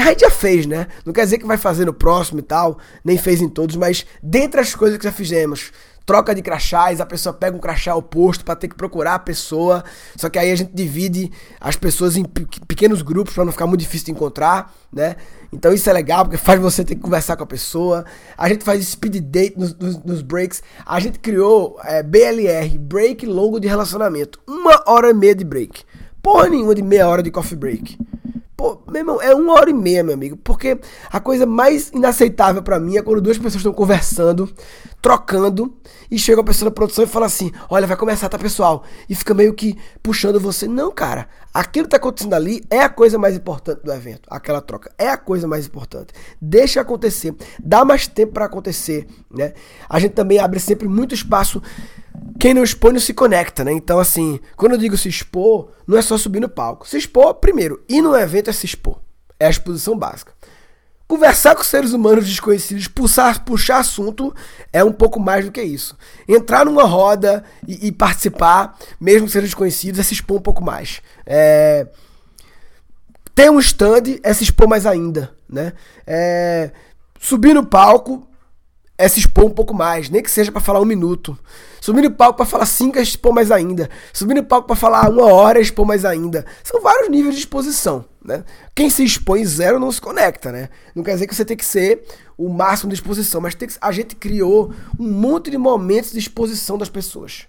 A 0.00 0.04
gente 0.06 0.20
já 0.20 0.30
fez, 0.30 0.66
né? 0.66 0.86
Não 1.04 1.12
quer 1.12 1.24
dizer 1.24 1.38
que 1.38 1.46
vai 1.46 1.58
fazer 1.58 1.84
no 1.84 1.92
próximo 1.92 2.38
e 2.38 2.42
tal, 2.42 2.78
nem 3.04 3.18
fez 3.18 3.42
em 3.42 3.48
todos, 3.48 3.76
mas 3.76 4.06
dentre 4.22 4.60
as 4.60 4.74
coisas 4.74 4.96
que 4.96 5.04
já 5.04 5.12
fizemos, 5.12 5.72
troca 6.08 6.34
de 6.34 6.40
crachás, 6.40 7.02
a 7.02 7.06
pessoa 7.06 7.34
pega 7.34 7.54
um 7.54 7.60
crachá 7.60 7.94
oposto 7.94 8.42
para 8.42 8.56
ter 8.56 8.66
que 8.66 8.74
procurar 8.74 9.16
a 9.16 9.18
pessoa. 9.18 9.84
Só 10.16 10.30
que 10.30 10.38
aí 10.38 10.50
a 10.50 10.56
gente 10.56 10.72
divide 10.72 11.30
as 11.60 11.76
pessoas 11.76 12.16
em 12.16 12.24
pequenos 12.24 13.02
grupos 13.02 13.34
para 13.34 13.44
não 13.44 13.52
ficar 13.52 13.66
muito 13.66 13.80
difícil 13.80 14.06
de 14.06 14.12
encontrar, 14.12 14.74
né? 14.90 15.16
Então 15.52 15.70
isso 15.70 15.88
é 15.90 15.92
legal 15.92 16.24
porque 16.24 16.38
faz 16.38 16.58
você 16.58 16.82
ter 16.82 16.94
que 16.94 17.02
conversar 17.02 17.36
com 17.36 17.42
a 17.42 17.46
pessoa. 17.46 18.06
A 18.38 18.48
gente 18.48 18.64
faz 18.64 18.82
speed 18.88 19.16
date 19.20 19.58
nos, 19.58 19.74
nos, 19.74 20.02
nos 20.02 20.22
breaks. 20.22 20.62
A 20.86 20.98
gente 20.98 21.18
criou 21.18 21.78
é, 21.84 22.02
BLR, 22.02 22.78
break 22.78 23.26
longo 23.26 23.60
de 23.60 23.68
relacionamento. 23.68 24.40
Uma 24.48 24.82
hora 24.86 25.10
e 25.10 25.14
meia 25.14 25.34
de 25.34 25.44
break. 25.44 25.84
Porra 26.22 26.48
nenhuma 26.48 26.74
de 26.74 26.82
meia 26.82 27.06
hora 27.06 27.22
de 27.22 27.30
coffee 27.30 27.58
break. 27.58 27.98
Pô, 28.58 28.76
meu 28.88 29.02
irmão, 29.02 29.22
é 29.22 29.32
uma 29.32 29.52
hora 29.52 29.70
e 29.70 29.72
meia, 29.72 30.02
meu 30.02 30.14
amigo. 30.14 30.36
Porque 30.36 30.80
a 31.12 31.20
coisa 31.20 31.46
mais 31.46 31.90
inaceitável 31.90 32.60
para 32.60 32.80
mim 32.80 32.96
é 32.96 33.02
quando 33.02 33.20
duas 33.20 33.38
pessoas 33.38 33.54
estão 33.54 33.72
conversando, 33.72 34.52
trocando, 35.00 35.72
e 36.10 36.18
chega 36.18 36.40
a 36.40 36.44
pessoa 36.44 36.68
da 36.68 36.74
produção 36.74 37.04
e 37.04 37.06
fala 37.06 37.26
assim: 37.26 37.52
Olha, 37.70 37.86
vai 37.86 37.96
começar, 37.96 38.28
tá, 38.28 38.36
pessoal? 38.36 38.82
E 39.08 39.14
fica 39.14 39.32
meio 39.32 39.54
que 39.54 39.78
puxando 40.02 40.40
você. 40.40 40.66
Não, 40.66 40.90
cara. 40.90 41.28
Aquilo 41.54 41.84
que 41.84 41.90
tá 41.90 41.98
acontecendo 41.98 42.34
ali 42.34 42.64
é 42.68 42.80
a 42.80 42.88
coisa 42.88 43.16
mais 43.16 43.36
importante 43.36 43.84
do 43.84 43.92
evento. 43.92 44.28
Aquela 44.28 44.60
troca 44.60 44.90
é 44.98 45.08
a 45.08 45.16
coisa 45.16 45.46
mais 45.46 45.64
importante. 45.66 46.12
Deixa 46.42 46.80
acontecer. 46.80 47.36
Dá 47.62 47.84
mais 47.84 48.08
tempo 48.08 48.32
para 48.32 48.46
acontecer, 48.46 49.06
né? 49.30 49.52
A 49.88 50.00
gente 50.00 50.14
também 50.14 50.40
abre 50.40 50.58
sempre 50.58 50.88
muito 50.88 51.14
espaço 51.14 51.62
quem 52.38 52.54
não 52.54 52.62
expõe 52.62 52.92
não 52.92 53.00
se 53.00 53.12
conecta, 53.12 53.64
né? 53.64 53.72
Então, 53.72 53.98
assim, 53.98 54.38
quando 54.56 54.72
eu 54.72 54.78
digo 54.78 54.96
se 54.96 55.08
expor, 55.08 55.70
não 55.86 55.98
é 55.98 56.02
só 56.02 56.16
subir 56.16 56.40
no 56.40 56.48
palco. 56.48 56.88
Se 56.88 56.96
expor, 56.96 57.34
primeiro, 57.34 57.82
ir 57.88 58.00
num 58.00 58.14
evento 58.14 58.50
é 58.50 58.52
se 58.52 58.66
expor. 58.66 58.98
É 59.40 59.46
a 59.46 59.50
exposição 59.50 59.96
básica. 59.98 60.32
Conversar 61.08 61.56
com 61.56 61.64
seres 61.64 61.92
humanos 61.92 62.26
desconhecidos, 62.26 62.86
puxar, 62.86 63.42
puxar 63.42 63.78
assunto, 63.78 64.34
é 64.70 64.84
um 64.84 64.92
pouco 64.92 65.18
mais 65.18 65.44
do 65.44 65.50
que 65.50 65.62
isso. 65.62 65.96
Entrar 66.28 66.66
numa 66.66 66.84
roda 66.84 67.42
e, 67.66 67.88
e 67.88 67.92
participar, 67.92 68.78
mesmo 69.00 69.26
que 69.26 69.40
desconhecidos, 69.40 69.98
é 69.98 70.02
se 70.02 70.12
expor 70.12 70.36
um 70.36 70.42
pouco 70.42 70.62
mais. 70.62 71.00
É... 71.24 71.86
Ter 73.34 73.50
um 73.50 73.58
stand 73.58 74.18
é 74.22 74.34
se 74.34 74.44
expor 74.44 74.68
mais 74.68 74.84
ainda, 74.84 75.32
né? 75.48 75.72
É... 76.06 76.72
Subir 77.18 77.54
no 77.54 77.64
palco 77.64 78.28
é 78.98 79.06
se 79.06 79.20
expor 79.20 79.44
um 79.44 79.50
pouco 79.50 79.72
mais, 79.72 80.10
nem 80.10 80.20
que 80.20 80.30
seja 80.30 80.50
para 80.50 80.60
falar 80.60 80.80
um 80.80 80.84
minuto. 80.84 81.38
Subir 81.80 82.02
no 82.02 82.10
palco 82.10 82.36
para 82.36 82.44
falar 82.44 82.66
cinco 82.66 82.98
é 82.98 83.02
expor 83.02 83.32
mais 83.32 83.52
ainda. 83.52 83.88
Subir 84.12 84.34
no 84.34 84.42
palco 84.42 84.66
para 84.66 84.74
falar 84.74 85.08
uma 85.08 85.32
hora 85.32 85.60
é 85.60 85.62
expor 85.62 85.86
mais 85.86 86.04
ainda. 86.04 86.44
São 86.64 86.82
vários 86.82 87.08
níveis 87.08 87.36
de 87.36 87.40
exposição, 87.40 88.04
né? 88.22 88.44
Quem 88.74 88.90
se 88.90 89.04
expõe 89.04 89.44
zero 89.46 89.78
não 89.78 89.92
se 89.92 90.00
conecta, 90.00 90.50
né? 90.50 90.68
Não 90.96 91.04
quer 91.04 91.12
dizer 91.12 91.28
que 91.28 91.34
você 91.34 91.44
tem 91.44 91.56
que 91.56 91.64
ser 91.64 92.02
o 92.36 92.48
máximo 92.48 92.88
de 92.88 92.96
exposição, 92.96 93.40
mas 93.40 93.54
tem 93.54 93.68
que, 93.68 93.74
a 93.80 93.92
gente 93.92 94.16
criou 94.16 94.74
um 94.98 95.08
monte 95.08 95.48
de 95.48 95.56
momentos 95.56 96.10
de 96.10 96.18
exposição 96.18 96.76
das 96.76 96.88
pessoas. 96.88 97.46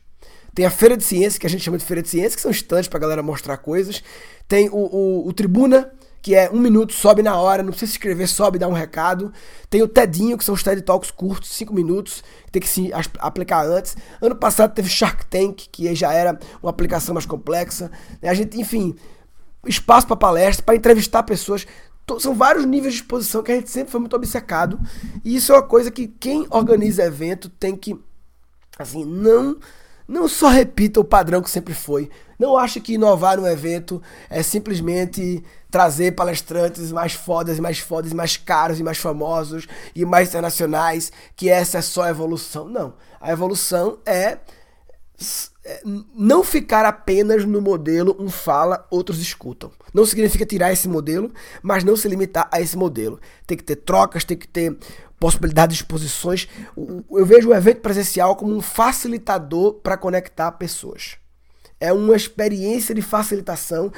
Tem 0.53 0.65
a 0.65 0.71
feira 0.71 0.95
de 0.95 1.03
ciência, 1.03 1.39
que 1.39 1.47
a 1.47 1.49
gente 1.49 1.63
chama 1.63 1.77
de 1.77 1.85
feira 1.85 2.01
de 2.01 2.09
ciência, 2.09 2.35
que 2.35 2.41
são 2.41 2.51
estantes 2.51 2.87
para 2.87 2.99
galera 2.99 3.23
mostrar 3.23 3.57
coisas. 3.57 4.03
Tem 4.47 4.69
o, 4.69 4.77
o, 4.77 5.27
o 5.27 5.33
Tribuna, 5.33 5.91
que 6.21 6.35
é 6.35 6.49
um 6.51 6.59
minuto, 6.59 6.93
sobe 6.93 7.23
na 7.23 7.37
hora, 7.37 7.63
não 7.63 7.69
precisa 7.71 7.91
se 7.91 7.97
inscrever, 7.97 8.27
sobe, 8.27 8.59
dá 8.59 8.67
um 8.67 8.73
recado. 8.73 9.31
Tem 9.69 9.81
o 9.81 9.87
TEDinho, 9.87 10.37
que 10.37 10.43
são 10.43 10.53
os 10.53 10.63
TED 10.63 10.81
Talks 10.81 11.11
curtos, 11.11 11.49
cinco 11.49 11.73
minutos, 11.73 12.23
que 12.45 12.51
tem 12.51 12.61
que 12.61 12.67
se 12.67 12.91
aplicar 13.19 13.65
antes. 13.65 13.95
Ano 14.21 14.35
passado 14.35 14.73
teve 14.73 14.89
Shark 14.89 15.25
Tank, 15.27 15.67
que 15.71 15.93
já 15.95 16.13
era 16.13 16.37
uma 16.61 16.69
aplicação 16.69 17.13
mais 17.13 17.25
complexa. 17.25 17.89
A 18.21 18.33
gente, 18.33 18.59
enfim, 18.59 18.95
espaço 19.65 20.07
para 20.07 20.15
palestra, 20.15 20.63
para 20.63 20.75
entrevistar 20.75 21.23
pessoas. 21.23 21.65
São 22.19 22.33
vários 22.33 22.65
níveis 22.65 22.95
de 22.95 23.01
exposição 23.01 23.43
que 23.43 23.51
a 23.51 23.55
gente 23.55 23.69
sempre 23.69 23.91
foi 23.91 23.99
muito 23.99 24.15
obcecado. 24.15 24.79
E 25.23 25.35
isso 25.35 25.53
é 25.53 25.55
uma 25.55 25.63
coisa 25.63 25.91
que 25.91 26.07
quem 26.07 26.47
organiza 26.49 27.03
evento 27.03 27.49
tem 27.49 27.75
que, 27.75 27.97
assim, 28.77 29.05
não 29.05 29.57
não 30.09 30.27
só 30.27 30.49
repita 30.49 30.99
o 30.99 31.05
padrão 31.05 31.39
que 31.39 31.49
sempre 31.51 31.75
foi. 31.75 32.09
Não 32.39 32.57
ache 32.57 32.81
que 32.81 32.93
inovar 32.93 33.39
no 33.39 33.47
evento 33.47 34.01
é 34.27 34.41
simplesmente 34.41 35.43
trazer 35.69 36.13
palestrantes 36.13 36.91
mais 36.91 37.13
fodas 37.13 37.59
mais 37.59 37.77
fodas, 37.77 38.11
mais 38.11 38.35
caros 38.35 38.79
e 38.79 38.83
mais 38.83 38.97
famosos 38.97 39.67
e 39.95 40.03
mais 40.03 40.29
internacionais, 40.29 41.11
que 41.35 41.47
essa 41.47 41.77
é 41.77 41.81
só 41.81 42.03
a 42.03 42.09
evolução. 42.09 42.67
Não. 42.67 42.95
A 43.21 43.31
evolução 43.31 43.99
é, 44.03 44.39
é 45.63 45.81
não 46.15 46.43
ficar 46.43 46.85
apenas 46.85 47.45
no 47.45 47.61
modelo 47.61 48.15
um 48.19 48.31
fala, 48.31 48.87
outros 48.89 49.19
escutam. 49.19 49.71
Não 49.93 50.05
significa 50.05 50.45
tirar 50.45 50.73
esse 50.73 50.87
modelo, 50.87 51.31
mas 51.61 51.83
não 51.83 51.95
se 51.95 52.07
limitar 52.07 52.49
a 52.51 52.59
esse 52.59 52.75
modelo. 52.75 53.19
Tem 53.45 53.55
que 53.55 53.63
ter 53.63 53.75
trocas, 53.75 54.23
tem 54.23 54.37
que 54.37 54.47
ter 54.47 54.75
possibilidade 55.19 55.73
de 55.73 55.81
exposições. 55.81 56.47
Eu 57.11 57.25
vejo 57.25 57.49
o 57.49 57.53
evento 57.53 57.81
presencial 57.81 58.35
como 58.35 58.55
um 58.55 58.61
facilitador 58.61 59.73
para 59.75 59.97
conectar 59.97 60.51
pessoas. 60.53 61.17
É 61.79 61.91
uma 61.91 62.15
experiência 62.15 62.95
de 62.95 63.01
facilitação, 63.01 63.91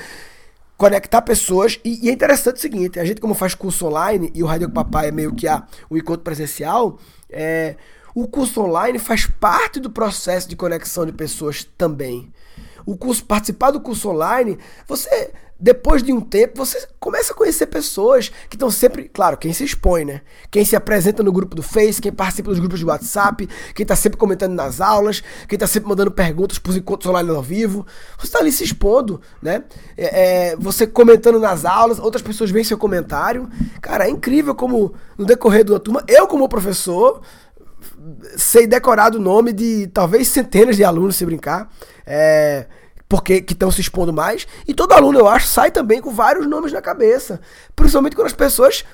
conectar 0.78 1.22
pessoas. 1.22 1.80
E, 1.84 2.06
e, 2.06 2.10
é 2.10 2.12
interessante 2.14 2.58
o 2.58 2.60
seguinte: 2.60 3.00
a 3.00 3.06
gente, 3.06 3.22
como 3.22 3.34
faz 3.34 3.54
curso 3.54 3.88
online, 3.88 4.32
e 4.34 4.44
o 4.44 4.48
Rádio 4.48 4.70
Papai 4.70 5.10
é 5.10 5.12
meio 5.12 5.34
que 5.34 5.48
a, 5.48 5.64
o 5.90 5.98
encontro 5.98 6.24
presencial, 6.24 7.00
é, 7.30 7.76
o 8.14 8.28
curso 8.28 8.62
online 8.62 9.00
faz 9.00 9.26
parte 9.26 9.80
do 9.80 9.90
processo 9.90 10.50
de 10.50 10.56
conexão 10.56 11.06
de 11.06 11.12
pessoas 11.12 11.64
também. 11.78 12.32
O 12.86 12.98
curso, 12.98 13.24
participar 13.26 13.72
do 13.72 13.80
curso 13.80 14.10
online, 14.10 14.58
você 14.88 15.32
depois 15.62 16.02
de 16.02 16.12
um 16.12 16.20
tempo, 16.20 16.66
você 16.66 16.88
começa 17.00 17.34
a 17.34 17.36
conhecer 17.36 17.68
pessoas 17.68 18.30
que 18.50 18.56
estão 18.56 18.72
sempre, 18.72 19.08
claro, 19.08 19.38
quem 19.38 19.54
se 19.54 19.64
expõe, 19.64 20.04
né? 20.04 20.22
Quem 20.50 20.66
se 20.66 20.76
apresenta 20.76 21.22
no 21.22 21.32
grupo 21.32 21.56
do 21.56 21.62
Face, 21.62 22.02
quem 22.02 22.12
participa 22.12 22.50
dos 22.50 22.58
grupos 22.58 22.80
de 22.80 22.86
WhatsApp, 22.86 23.48
quem 23.76 23.84
está 23.84 23.96
sempre 23.96 24.18
comentando 24.18 24.54
nas 24.54 24.82
aulas, 24.82 25.22
quem 25.48 25.56
está 25.56 25.68
sempre 25.68 25.88
mandando 25.88 26.10
perguntas 26.10 26.58
para 26.58 26.72
os 26.72 26.78
encontros 26.78 27.08
online 27.12 27.30
ao 27.30 27.44
vivo. 27.44 27.86
Você 28.18 28.26
está 28.26 28.40
ali 28.40 28.52
se 28.52 28.64
expondo, 28.64 29.22
né? 29.40 29.64
É, 29.96 30.54
é, 30.54 30.56
você 30.56 30.88
comentando 30.88 31.40
nas 31.40 31.64
aulas, 31.64 32.00
outras 32.00 32.24
pessoas 32.24 32.50
veem 32.50 32.66
seu 32.66 32.78
comentário. 32.78 33.48
Cara, 33.80 34.08
é 34.08 34.10
incrível 34.10 34.56
como 34.56 34.96
no 35.16 35.26
decorrer 35.26 35.64
da 35.64 35.80
turma, 35.80 36.04
eu 36.08 36.26
como 36.26 36.50
professor, 36.50 37.22
sei 38.36 38.66
decorar 38.66 39.14
o 39.14 39.20
nome 39.20 39.54
de 39.54 39.86
talvez 39.94 40.28
centenas 40.28 40.76
de 40.76 40.84
alunos, 40.84 41.18
se 41.18 41.24
brincar. 41.24 41.70
É 42.04 42.66
porque 43.12 43.42
que 43.42 43.52
estão 43.52 43.70
se 43.70 43.82
expondo 43.82 44.14
mais. 44.14 44.48
E 44.66 44.74
todo 44.74 44.94
aluno, 44.94 45.20
eu 45.20 45.28
acho, 45.28 45.46
sai 45.46 45.70
também 45.70 46.00
com 46.00 46.12
vários 46.12 46.48
nomes 46.48 46.72
na 46.72 46.82
cabeça. 46.82 47.42
Principalmente 47.76 48.16
quando 48.16 48.28
as 48.28 48.34
pessoas 48.34 48.86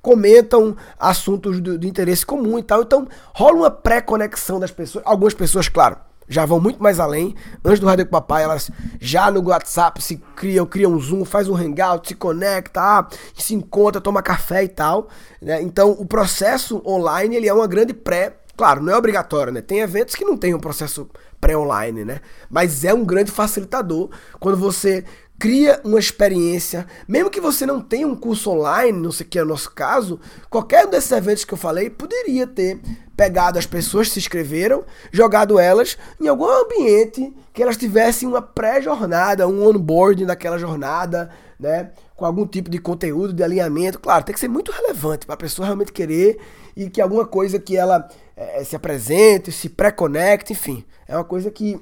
comentam 0.00 0.76
assuntos 0.96 1.60
de, 1.60 1.76
de 1.76 1.88
interesse 1.88 2.24
comum 2.24 2.56
e 2.60 2.62
tal. 2.62 2.82
Então, 2.82 3.08
rola 3.34 3.56
uma 3.56 3.70
pré-conexão 3.70 4.60
das 4.60 4.70
pessoas. 4.70 5.04
Algumas 5.04 5.34
pessoas, 5.34 5.68
claro, 5.68 5.96
já 6.28 6.46
vão 6.46 6.60
muito 6.60 6.80
mais 6.80 7.00
além. 7.00 7.34
Antes 7.64 7.80
do 7.80 7.86
Rádio 7.88 8.06
com 8.06 8.12
Papai, 8.12 8.44
elas 8.44 8.70
já 9.00 9.28
no 9.28 9.44
WhatsApp 9.48 10.00
se 10.00 10.18
criam, 10.36 10.64
criam 10.64 10.92
um 10.92 11.00
Zoom, 11.00 11.24
faz 11.24 11.48
um 11.48 11.56
hangout, 11.56 12.06
se 12.06 12.14
conecta, 12.14 12.80
ah, 12.80 13.08
se 13.34 13.56
encontra, 13.56 14.00
toma 14.00 14.22
café 14.22 14.62
e 14.62 14.68
tal. 14.68 15.08
Né? 15.42 15.60
Então, 15.62 15.90
o 15.90 16.06
processo 16.06 16.80
online 16.86 17.34
ele 17.34 17.48
é 17.48 17.52
uma 17.52 17.66
grande 17.66 17.92
pré. 17.92 18.36
Claro, 18.58 18.82
não 18.82 18.92
é 18.92 18.96
obrigatório, 18.96 19.52
né? 19.52 19.60
Tem 19.60 19.78
eventos 19.78 20.16
que 20.16 20.24
não 20.24 20.36
tem 20.36 20.52
um 20.52 20.58
processo 20.58 21.08
pré-online, 21.40 22.04
né? 22.04 22.20
Mas 22.50 22.84
é 22.84 22.92
um 22.92 23.04
grande 23.04 23.30
facilitador 23.30 24.10
quando 24.40 24.58
você 24.58 25.04
cria 25.38 25.80
uma 25.84 26.00
experiência, 26.00 26.84
mesmo 27.06 27.30
que 27.30 27.40
você 27.40 27.64
não 27.64 27.80
tenha 27.80 28.04
um 28.04 28.16
curso 28.16 28.50
online, 28.50 28.98
não 28.98 29.12
sei 29.12 29.24
o 29.24 29.28
que 29.28 29.38
é 29.38 29.42
o 29.44 29.46
nosso 29.46 29.70
caso, 29.70 30.18
qualquer 30.50 30.84
um 30.84 30.90
desses 30.90 31.12
eventos 31.12 31.44
que 31.44 31.54
eu 31.54 31.58
falei 31.58 31.88
poderia 31.88 32.48
ter 32.48 32.80
pegado 33.16 33.60
as 33.60 33.64
pessoas 33.66 34.08
que 34.08 34.14
se 34.14 34.18
inscreveram, 34.18 34.84
jogado 35.12 35.56
elas 35.60 35.96
em 36.20 36.26
algum 36.26 36.48
ambiente 36.48 37.32
que 37.54 37.62
elas 37.62 37.76
tivessem 37.76 38.28
uma 38.28 38.42
pré-jornada, 38.42 39.46
um 39.46 39.64
onboarding 39.68 40.26
daquela 40.26 40.58
jornada, 40.58 41.30
né? 41.60 41.92
Com 42.16 42.24
algum 42.24 42.44
tipo 42.44 42.68
de 42.68 42.78
conteúdo, 42.78 43.32
de 43.32 43.44
alinhamento. 43.44 44.00
Claro, 44.00 44.24
tem 44.24 44.34
que 44.34 44.40
ser 44.40 44.48
muito 44.48 44.72
relevante 44.72 45.26
para 45.26 45.34
a 45.34 45.38
pessoa 45.38 45.66
realmente 45.66 45.92
querer 45.92 46.38
e 46.76 46.88
que 46.88 47.00
alguma 47.00 47.26
coisa 47.26 47.58
que 47.58 47.76
ela 47.76 48.08
é, 48.38 48.62
se 48.62 48.76
apresente, 48.76 49.50
se 49.50 49.68
pré-conecte, 49.68 50.52
enfim. 50.52 50.84
É 51.08 51.16
uma 51.16 51.24
coisa 51.24 51.50
que 51.50 51.80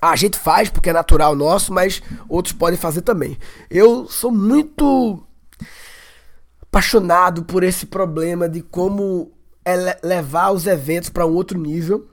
a 0.00 0.14
gente 0.14 0.38
faz 0.38 0.68
porque 0.68 0.90
é 0.90 0.92
natural 0.92 1.34
nosso, 1.34 1.72
mas 1.72 2.02
outros 2.28 2.52
podem 2.52 2.78
fazer 2.78 3.00
também. 3.00 3.38
Eu 3.70 4.06
sou 4.06 4.30
muito 4.30 5.22
apaixonado 6.62 7.44
por 7.44 7.64
esse 7.64 7.86
problema 7.86 8.48
de 8.48 8.60
como 8.60 9.32
é 9.64 9.98
levar 10.02 10.50
os 10.50 10.66
eventos 10.66 11.08
para 11.08 11.26
um 11.26 11.32
outro 11.32 11.58
nível. 11.58 12.06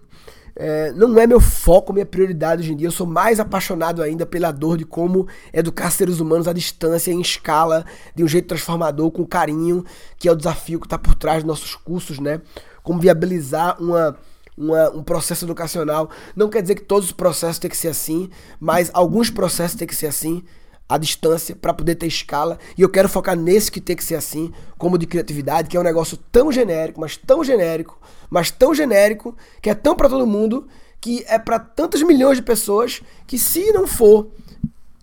É, 0.59 0.91
não 0.93 1.19
é 1.19 1.27
meu 1.27 1.39
foco, 1.39 1.93
minha 1.93 2.05
prioridade 2.05 2.61
hoje 2.61 2.73
em 2.73 2.75
dia. 2.75 2.87
Eu 2.87 2.91
sou 2.91 3.05
mais 3.05 3.39
apaixonado 3.39 4.01
ainda 4.01 4.25
pela 4.25 4.51
dor 4.51 4.77
de 4.77 4.85
como 4.85 5.27
educar 5.53 5.91
seres 5.91 6.19
humanos 6.19 6.47
à 6.47 6.53
distância, 6.53 7.11
em 7.11 7.21
escala, 7.21 7.85
de 8.15 8.23
um 8.23 8.27
jeito 8.27 8.47
transformador, 8.47 9.11
com 9.11 9.25
carinho, 9.25 9.85
que 10.17 10.27
é 10.27 10.31
o 10.31 10.35
desafio 10.35 10.79
que 10.79 10.87
está 10.87 10.97
por 10.97 11.13
trás 11.13 11.43
dos 11.43 11.47
nossos 11.47 11.75
cursos, 11.75 12.17
né? 12.17 12.41
Como 12.87 13.01
viabilizar 13.01 13.75
uma, 13.83 14.17
uma, 14.57 14.89
um 14.91 15.03
processo 15.03 15.43
educacional. 15.43 16.09
Não 16.33 16.47
quer 16.47 16.61
dizer 16.61 16.75
que 16.75 16.83
todos 16.83 17.07
os 17.07 17.11
processos 17.11 17.59
têm 17.59 17.69
que 17.69 17.75
ser 17.75 17.89
assim, 17.89 18.29
mas 18.61 18.89
alguns 18.93 19.29
processos 19.29 19.77
têm 19.77 19.85
que 19.85 19.93
ser 19.93 20.07
assim 20.07 20.41
à 20.87 20.97
distância 20.97 21.53
para 21.53 21.73
poder 21.73 21.95
ter 21.95 22.07
escala. 22.07 22.57
E 22.77 22.81
eu 22.81 22.87
quero 22.87 23.09
focar 23.09 23.35
nesse 23.35 23.69
que 23.69 23.81
tem 23.81 23.93
que 23.93 24.05
ser 24.05 24.15
assim, 24.15 24.53
como 24.77 24.97
de 24.97 25.05
criatividade, 25.05 25.67
que 25.67 25.75
é 25.75 25.79
um 25.81 25.83
negócio 25.83 26.15
tão 26.31 26.49
genérico, 26.49 27.01
mas 27.01 27.17
tão 27.17 27.43
genérico, 27.43 27.99
mas 28.29 28.51
tão 28.51 28.73
genérico, 28.73 29.35
que 29.61 29.69
é 29.69 29.75
tão 29.75 29.93
para 29.93 30.07
todo 30.07 30.25
mundo, 30.25 30.65
que 31.01 31.25
é 31.27 31.37
para 31.37 31.59
tantas 31.59 32.01
milhões 32.01 32.37
de 32.37 32.43
pessoas, 32.43 33.01
que 33.27 33.37
se 33.37 33.69
não 33.73 33.85
for 33.85 34.29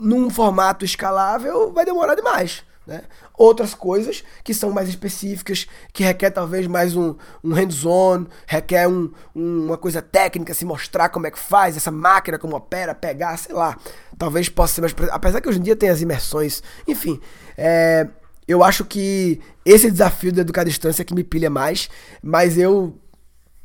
num 0.00 0.30
formato 0.30 0.86
escalável, 0.86 1.70
vai 1.70 1.84
demorar 1.84 2.14
demais. 2.14 2.64
Né? 2.86 3.02
Outras 3.32 3.72
coisas 3.72 4.22
que 4.42 4.52
são 4.52 4.70
mais 4.70 4.88
específicas, 4.88 5.66
que 5.92 6.04
requer 6.04 6.30
talvez 6.30 6.66
mais 6.66 6.94
um, 6.94 7.14
um 7.42 7.52
hands-on, 7.52 8.26
requer 8.46 8.86
um, 8.86 9.10
um, 9.34 9.66
uma 9.66 9.78
coisa 9.78 10.02
técnica, 10.02 10.52
se 10.52 10.64
mostrar 10.64 11.08
como 11.08 11.26
é 11.26 11.30
que 11.30 11.38
faz, 11.38 11.76
essa 11.76 11.90
máquina 11.90 12.38
como 12.38 12.56
opera, 12.56 12.94
pegar, 12.94 13.36
sei 13.38 13.54
lá. 13.54 13.78
Talvez 14.18 14.48
possa 14.48 14.74
ser 14.74 14.80
mais. 14.82 14.94
Apesar 15.10 15.40
que 15.40 15.48
hoje 15.48 15.58
em 15.58 15.62
dia 15.62 15.76
tem 15.76 15.88
as 15.88 16.02
imersões, 16.02 16.62
enfim. 16.86 17.20
É, 17.56 18.06
eu 18.46 18.62
acho 18.62 18.84
que 18.84 19.40
esse 19.64 19.90
desafio 19.90 20.30
de 20.30 20.40
educar 20.40 20.60
à 20.60 20.64
distância 20.64 21.02
é 21.02 21.04
que 21.04 21.14
me 21.14 21.24
pilha 21.24 21.48
mais, 21.48 21.88
mas 22.22 22.58
eu 22.58 22.98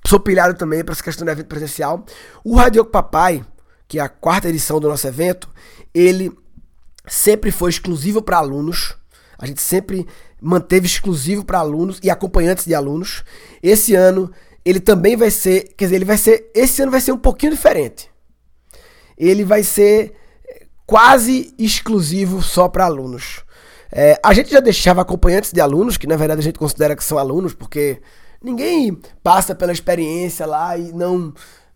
sou 0.08 0.20
pilhado 0.20 0.54
também 0.54 0.84
para 0.84 0.94
essa 0.94 1.04
questão 1.04 1.26
do 1.26 1.32
evento 1.32 1.48
presencial. 1.48 2.06
O 2.44 2.56
Radio 2.56 2.86
Papai, 2.86 3.46
que 3.88 4.00
é 4.00 4.02
a 4.02 4.08
quarta 4.08 4.48
edição 4.48 4.80
do 4.80 4.88
nosso 4.88 5.06
evento, 5.06 5.50
ele 5.94 6.32
sempre 7.06 7.52
foi 7.52 7.70
exclusivo 7.70 8.22
para 8.22 8.38
alunos. 8.38 8.96
A 9.40 9.46
gente 9.46 9.62
sempre 9.62 10.06
manteve 10.42 10.86
exclusivo 10.86 11.44
para 11.46 11.60
alunos 11.60 12.00
e 12.04 12.10
acompanhantes 12.10 12.66
de 12.66 12.76
alunos. 12.76 13.24
Esse 13.64 13.96
ano 13.96 14.32
ele 14.66 14.80
também 14.80 15.16
vai 15.16 15.32
ser, 15.32 15.74
quer 15.76 15.86
dizer, 15.86 15.96
ele 15.96 16.06
vai 16.06 16.18
ser, 16.18 16.52
esse 16.54 16.82
ano 16.82 16.92
vai 16.92 17.02
ser 17.02 17.12
um 17.12 17.18
pouquinho 17.18 17.54
diferente. 17.54 18.10
Ele 19.18 19.44
vai 19.44 19.64
ser 19.64 20.14
quase 20.86 21.54
exclusivo 21.58 22.42
só 22.42 22.68
para 22.68 22.86
alunos. 22.86 23.44
É, 23.92 24.20
a 24.24 24.34
gente 24.34 24.52
já 24.52 24.60
deixava 24.60 25.02
acompanhantes 25.02 25.52
de 25.52 25.62
alunos, 25.62 25.98
que 25.98 26.08
na 26.08 26.16
verdade 26.16 26.40
a 26.42 26.44
gente 26.44 26.60
considera 26.60 26.96
que 26.96 27.04
são 27.04 27.18
alunos, 27.18 27.54
porque 27.54 28.02
ninguém 28.44 29.00
passa 29.24 29.56
pela 29.56 29.72
experiência 29.72 30.46
lá 30.46 30.78
e 30.78 30.92
não 30.92 31.34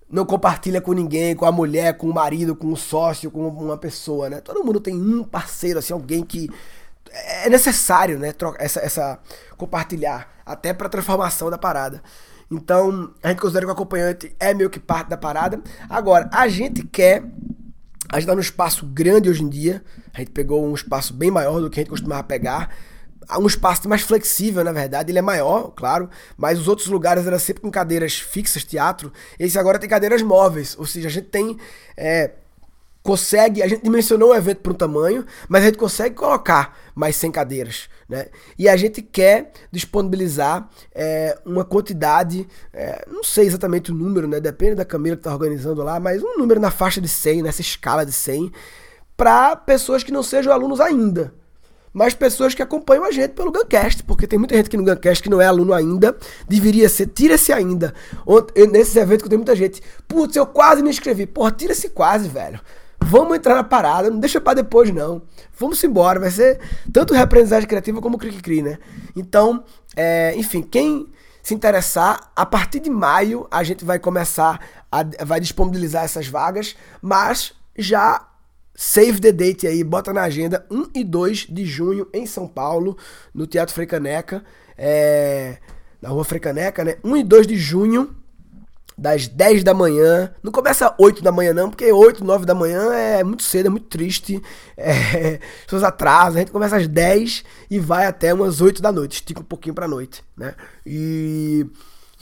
não 0.09 0.25
compartilha 0.25 0.79
com 0.79 0.93
ninguém, 0.93 1.35
com 1.35 1.43
a 1.43 1.51
mulher, 1.51 1.97
com 1.97 2.07
o 2.07 2.13
marido, 2.13 2.55
com 2.55 2.71
o 2.71 2.77
sócio, 2.77 3.31
com 3.31 3.47
uma 3.47 3.77
pessoa, 3.77 4.29
né? 4.29 4.41
Todo 4.41 4.63
mundo 4.63 4.79
tem 4.79 4.93
um 4.93 5.23
parceiro, 5.23 5.79
assim, 5.79 5.91
alguém 5.91 6.23
que 6.23 6.51
é 7.13 7.49
necessário, 7.49 8.17
né? 8.17 8.33
Essa, 8.57 8.79
essa 8.79 9.19
compartilhar, 9.57 10.29
até 10.45 10.73
para 10.73 10.89
transformação 10.89 11.49
da 11.49 11.57
parada. 11.57 12.01
Então, 12.51 13.13
a 13.21 13.29
gente 13.29 13.39
considera 13.39 13.65
que 13.65 13.71
o 13.71 13.73
acompanhante 13.73 14.35
é 14.39 14.53
meio 14.53 14.69
que 14.69 14.79
parte 14.79 15.09
da 15.09 15.17
parada. 15.17 15.61
Agora, 15.89 16.29
a 16.31 16.47
gente 16.47 16.83
quer 16.83 17.23
a 18.13 18.19
gente 18.19 18.27
tá 18.27 18.35
num 18.35 18.41
espaço 18.41 18.85
grande 18.85 19.27
hoje 19.27 19.43
em 19.43 19.49
dia. 19.49 19.83
A 20.13 20.19
gente 20.19 20.29
pegou 20.31 20.63
um 20.63 20.75
espaço 20.75 21.15
bem 21.15 21.31
maior 21.31 21.59
do 21.59 21.67
que 21.67 21.79
a 21.79 21.81
gente 21.81 21.89
costumava 21.89 22.23
pegar. 22.23 22.69
Um 23.39 23.47
espaço 23.47 23.89
mais 23.89 24.03
flexível, 24.03 24.63
na 24.63 24.71
verdade. 24.71 25.11
Ele 25.11 25.17
é 25.17 25.21
maior, 25.21 25.71
claro, 25.71 26.07
mas 26.37 26.59
os 26.59 26.67
outros 26.67 26.89
lugares 26.89 27.25
eram 27.25 27.39
sempre 27.39 27.63
com 27.63 27.71
cadeiras 27.71 28.13
fixas, 28.19 28.63
teatro. 28.63 29.11
Esse 29.39 29.57
agora 29.57 29.79
tem 29.79 29.89
cadeiras 29.89 30.21
móveis. 30.21 30.75
Ou 30.77 30.85
seja, 30.85 31.07
a 31.07 31.11
gente 31.11 31.29
tem 31.29 31.57
é, 31.97 32.31
consegue, 33.03 33.61
a 33.61 33.67
gente 33.67 33.83
dimensionou 33.83 34.29
o 34.29 34.35
evento 34.35 34.59
para 34.59 34.71
um 34.71 34.75
tamanho, 34.75 35.25
mas 35.49 35.61
a 35.61 35.65
gente 35.65 35.77
consegue 35.77 36.15
colocar 36.15 36.77
mais 36.95 37.17
100 37.17 37.31
cadeiras, 37.31 37.89
né? 38.07 38.27
E 38.57 38.69
a 38.69 38.77
gente 38.77 39.01
quer 39.01 39.51
disponibilizar 39.69 40.69
é, 40.95 41.37
uma 41.45 41.65
quantidade, 41.65 42.47
é, 42.73 43.05
não 43.11 43.23
sei 43.23 43.45
exatamente 43.45 43.91
o 43.91 43.95
número, 43.95 44.25
né? 44.25 44.39
Depende 44.39 44.75
da 44.75 44.85
Camila 44.85 45.17
que 45.17 45.19
está 45.19 45.33
organizando 45.33 45.83
lá, 45.83 45.99
mas 45.99 46.23
um 46.23 46.37
número 46.37 46.61
na 46.61 46.71
faixa 46.71 47.01
de 47.01 47.09
100, 47.09 47.43
nessa 47.43 47.59
escala 47.59 48.05
de 48.05 48.13
100, 48.13 48.49
para 49.17 49.57
pessoas 49.57 50.01
que 50.01 50.11
não 50.11 50.23
sejam 50.23 50.53
alunos 50.53 50.79
ainda, 50.79 51.33
mas 51.91 52.13
pessoas 52.13 52.55
que 52.55 52.61
acompanham 52.61 53.03
a 53.03 53.11
gente 53.11 53.31
pelo 53.31 53.51
Guncast, 53.51 54.01
porque 54.03 54.25
tem 54.25 54.39
muita 54.39 54.55
gente 54.55 54.67
aqui 54.67 54.77
no 54.77 54.85
Guncast 54.85 55.21
que 55.21 55.29
não 55.29 55.41
é 55.41 55.45
aluno 55.45 55.73
ainda, 55.73 56.15
deveria 56.47 56.87
ser, 56.87 57.07
tira-se 57.07 57.51
ainda. 57.51 57.93
Nesses 58.71 58.95
eventos 58.95 59.23
que 59.23 59.29
tem 59.29 59.37
muita 59.37 59.55
gente, 59.55 59.81
putz, 60.07 60.35
eu 60.37 60.45
quase 60.47 60.81
me 60.81 60.89
inscrevi. 60.89 61.27
Porra, 61.27 61.51
tira-se 61.51 61.89
quase, 61.89 62.29
velho. 62.29 62.59
Vamos 63.03 63.35
entrar 63.35 63.55
na 63.55 63.63
parada, 63.63 64.09
não 64.09 64.19
deixa 64.19 64.39
para 64.39 64.55
depois 64.55 64.91
não. 64.93 65.21
Vamos 65.57 65.83
embora, 65.83 66.19
vai 66.19 66.31
ser 66.31 66.59
tanto 66.91 67.13
reaprendizagem 67.13 67.67
criativa 67.67 68.01
como 68.01 68.17
cri-cri, 68.17 68.61
né? 68.61 68.79
Então, 69.15 69.63
é, 69.95 70.33
enfim, 70.35 70.61
quem 70.61 71.07
se 71.41 71.53
interessar, 71.53 72.31
a 72.35 72.45
partir 72.45 72.79
de 72.79 72.89
maio 72.89 73.45
a 73.51 73.63
gente 73.63 73.83
vai 73.83 73.99
começar 73.99 74.59
a 74.91 75.03
vai 75.25 75.39
disponibilizar 75.39 76.03
essas 76.03 76.27
vagas, 76.27 76.75
mas 77.01 77.53
já 77.77 78.25
save 78.73 79.19
the 79.19 79.31
date 79.31 79.67
aí, 79.67 79.83
bota 79.83 80.13
na 80.13 80.23
agenda 80.23 80.65
1 80.71 80.89
e 80.95 81.03
2 81.03 81.47
de 81.49 81.65
junho 81.65 82.07
em 82.13 82.25
São 82.25 82.47
Paulo, 82.47 82.97
no 83.33 83.45
Teatro 83.45 83.75
Frecaneca, 83.75 84.43
é, 84.77 85.57
na 86.01 86.09
Rua 86.09 86.23
Frecaneca, 86.23 86.83
né? 86.83 86.95
1 87.03 87.17
e 87.17 87.23
2 87.23 87.47
de 87.47 87.57
junho 87.57 88.15
das 88.97 89.27
10 89.27 89.63
da 89.63 89.73
manhã. 89.73 90.33
Não 90.41 90.51
começa 90.51 90.93
8 90.97 91.23
da 91.23 91.31
manhã, 91.31 91.53
não, 91.53 91.69
porque 91.69 91.91
8, 91.91 92.23
9 92.23 92.45
da 92.45 92.55
manhã 92.55 92.93
é 92.93 93.23
muito 93.23 93.43
cedo, 93.43 93.67
é 93.67 93.69
muito 93.69 93.87
triste. 93.87 94.41
É, 94.77 94.91
as 94.91 95.39
pessoas 95.65 95.83
atrasam. 95.83 96.35
A 96.35 96.39
gente 96.39 96.51
começa 96.51 96.77
às 96.77 96.87
10 96.87 97.43
e 97.69 97.79
vai 97.79 98.05
até 98.05 98.33
umas 98.33 98.61
8 98.61 98.81
da 98.81 98.91
noite. 98.91 99.15
Estica 99.15 99.41
um 99.41 99.45
pouquinho 99.45 99.75
pra 99.75 99.87
noite, 99.87 100.23
né? 100.37 100.55
E. 100.85 101.65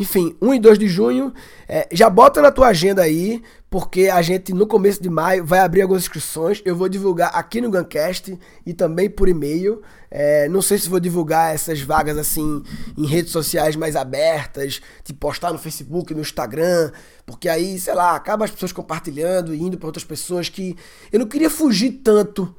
Enfim, 0.01 0.35
1 0.41 0.55
e 0.55 0.59
2 0.59 0.79
de 0.79 0.87
junho. 0.87 1.31
É, 1.69 1.87
já 1.91 2.09
bota 2.09 2.41
na 2.41 2.51
tua 2.51 2.69
agenda 2.69 3.03
aí, 3.03 3.39
porque 3.69 4.09
a 4.09 4.19
gente 4.23 4.51
no 4.51 4.65
começo 4.65 4.99
de 4.99 5.11
maio 5.11 5.45
vai 5.45 5.59
abrir 5.59 5.83
algumas 5.83 6.01
inscrições. 6.01 6.59
Eu 6.65 6.75
vou 6.75 6.89
divulgar 6.89 7.29
aqui 7.35 7.61
no 7.61 7.69
Guncast 7.69 8.35
e 8.65 8.73
também 8.73 9.11
por 9.11 9.29
e-mail. 9.29 9.83
É, 10.09 10.49
não 10.49 10.59
sei 10.59 10.79
se 10.79 10.89
vou 10.89 10.99
divulgar 10.99 11.53
essas 11.53 11.81
vagas 11.81 12.17
assim 12.17 12.63
em 12.97 13.05
redes 13.05 13.31
sociais 13.31 13.75
mais 13.75 13.95
abertas, 13.95 14.81
de 15.03 15.13
postar 15.13 15.53
no 15.53 15.59
Facebook, 15.59 16.15
no 16.15 16.21
Instagram, 16.21 16.91
porque 17.23 17.47
aí, 17.47 17.79
sei 17.79 17.93
lá, 17.93 18.15
acaba 18.15 18.43
as 18.43 18.49
pessoas 18.49 18.71
compartilhando 18.71 19.53
e 19.53 19.61
indo 19.61 19.77
para 19.77 19.85
outras 19.85 20.03
pessoas 20.03 20.49
que 20.49 20.75
eu 21.11 21.19
não 21.19 21.27
queria 21.27 21.49
fugir 21.51 22.01
tanto 22.03 22.55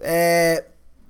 é, 0.00 0.64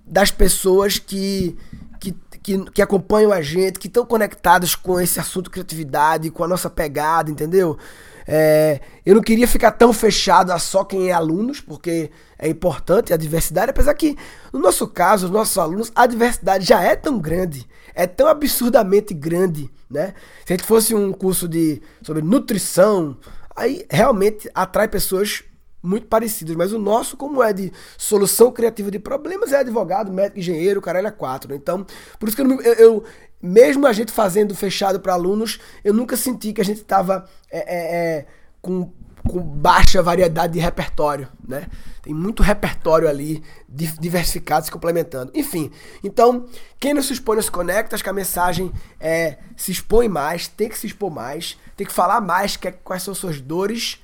das 0.07 0.31
pessoas 0.31 0.99
que, 0.99 1.57
que, 1.99 2.15
que, 2.47 2.71
que 2.71 2.81
acompanham 2.81 3.33
a 3.33 3.43
gente, 3.43 3.77
que 3.77 3.89
estão 3.89 4.07
conectadas 4.07 4.77
com 4.77 5.01
esse 5.01 5.19
assunto 5.19 5.51
criatividade, 5.51 6.31
com 6.31 6.45
a 6.45 6.49
nossa 6.49 6.71
pegada, 6.71 7.29
entendeu? 7.29 7.77
É, 8.25 8.81
eu 9.05 9.17
não 9.17 9.23
queria 9.23 9.49
ficar 9.49 9.73
tão 9.73 9.93
fechado 9.93 10.53
a 10.53 10.59
só 10.61 10.85
quem 10.85 11.09
é 11.09 11.13
alunos, 11.13 11.61
porque 11.61 12.09
é 12.39 12.49
importante 12.49 13.13
a 13.13 13.17
diversidade, 13.17 13.71
apesar 13.71 13.93
que, 13.95 14.17
no 14.53 14.61
nosso 14.61 14.87
caso, 14.87 15.27
os 15.27 15.33
nossos 15.33 15.59
alunos, 15.59 15.91
a 15.93 16.07
diversidade 16.07 16.65
já 16.65 16.81
é 16.81 16.95
tão 16.95 17.19
grande, 17.19 17.67
é 17.93 18.07
tão 18.07 18.29
absurdamente 18.29 19.13
grande, 19.13 19.69
né? 19.91 20.15
Se 20.45 20.53
a 20.53 20.57
gente 20.57 20.67
fosse 20.67 20.95
um 20.95 21.13
curso 21.13 21.49
de 21.49 21.83
sobre 22.01 22.23
nutrição, 22.23 23.17
aí 23.57 23.85
realmente 23.91 24.49
atrai 24.55 24.87
pessoas 24.87 25.43
muito 25.87 26.07
parecidas, 26.07 26.57
mas 26.57 26.73
o 26.73 26.79
nosso, 26.79 27.17
como 27.17 27.43
é 27.43 27.53
de 27.53 27.73
solução 27.97 28.51
criativa 28.51 28.91
de 28.91 28.99
problemas, 28.99 29.53
é 29.53 29.59
advogado, 29.59 30.13
médico, 30.13 30.39
engenheiro, 30.39 30.81
caralho, 30.81 31.07
é 31.07 31.11
quatro. 31.11 31.55
Então, 31.55 31.87
por 32.19 32.29
isso 32.29 32.37
que 32.37 32.43
eu, 32.43 32.61
eu, 32.75 33.05
mesmo 33.41 33.87
a 33.87 33.93
gente 33.93 34.13
fazendo 34.13 34.55
fechado 34.55 35.01
para 35.01 35.13
alunos, 35.13 35.61
eu 35.85 35.95
nunca 35.95 36.17
senti 36.17 36.53
que 36.53 36.61
a 36.61 36.65
gente 36.65 36.81
estava 36.81 37.25
é, 37.51 37.59
é, 37.59 37.97
é, 38.19 38.27
com, 38.61 38.91
com 39.29 39.41
baixa 39.41 40.03
variedade 40.03 40.55
de 40.55 40.59
repertório, 40.59 41.29
né? 41.47 41.67
Tem 42.03 42.15
muito 42.15 42.43
repertório 42.43 43.09
ali, 43.09 43.43
diversificado, 43.69 44.65
se 44.65 44.71
complementando. 44.71 45.33
Enfim, 45.35 45.71
então, 46.03 46.47
quem 46.79 46.95
não 46.95 47.03
se 47.03 47.13
expõe 47.13 47.37
não 47.37 47.43
se 47.43 47.51
conecta, 47.51 47.95
acho 47.97 48.05
que 48.05 48.11
a 48.11 48.13
mensagem 48.13 48.73
é 49.01 49.39
se 49.57 49.73
expõe 49.73 50.09
mais, 50.09 50.49
tem 50.49 50.69
que 50.69 50.79
se 50.79 50.87
expor 50.87 51.11
mais, 51.11 51.59
tem 51.77 51.87
que 51.87 51.93
falar 51.93 52.21
mais 52.21 52.57
que, 52.57 52.71
quais 52.71 53.03
são 53.03 53.15
suas 53.15 53.41
dores, 53.41 54.01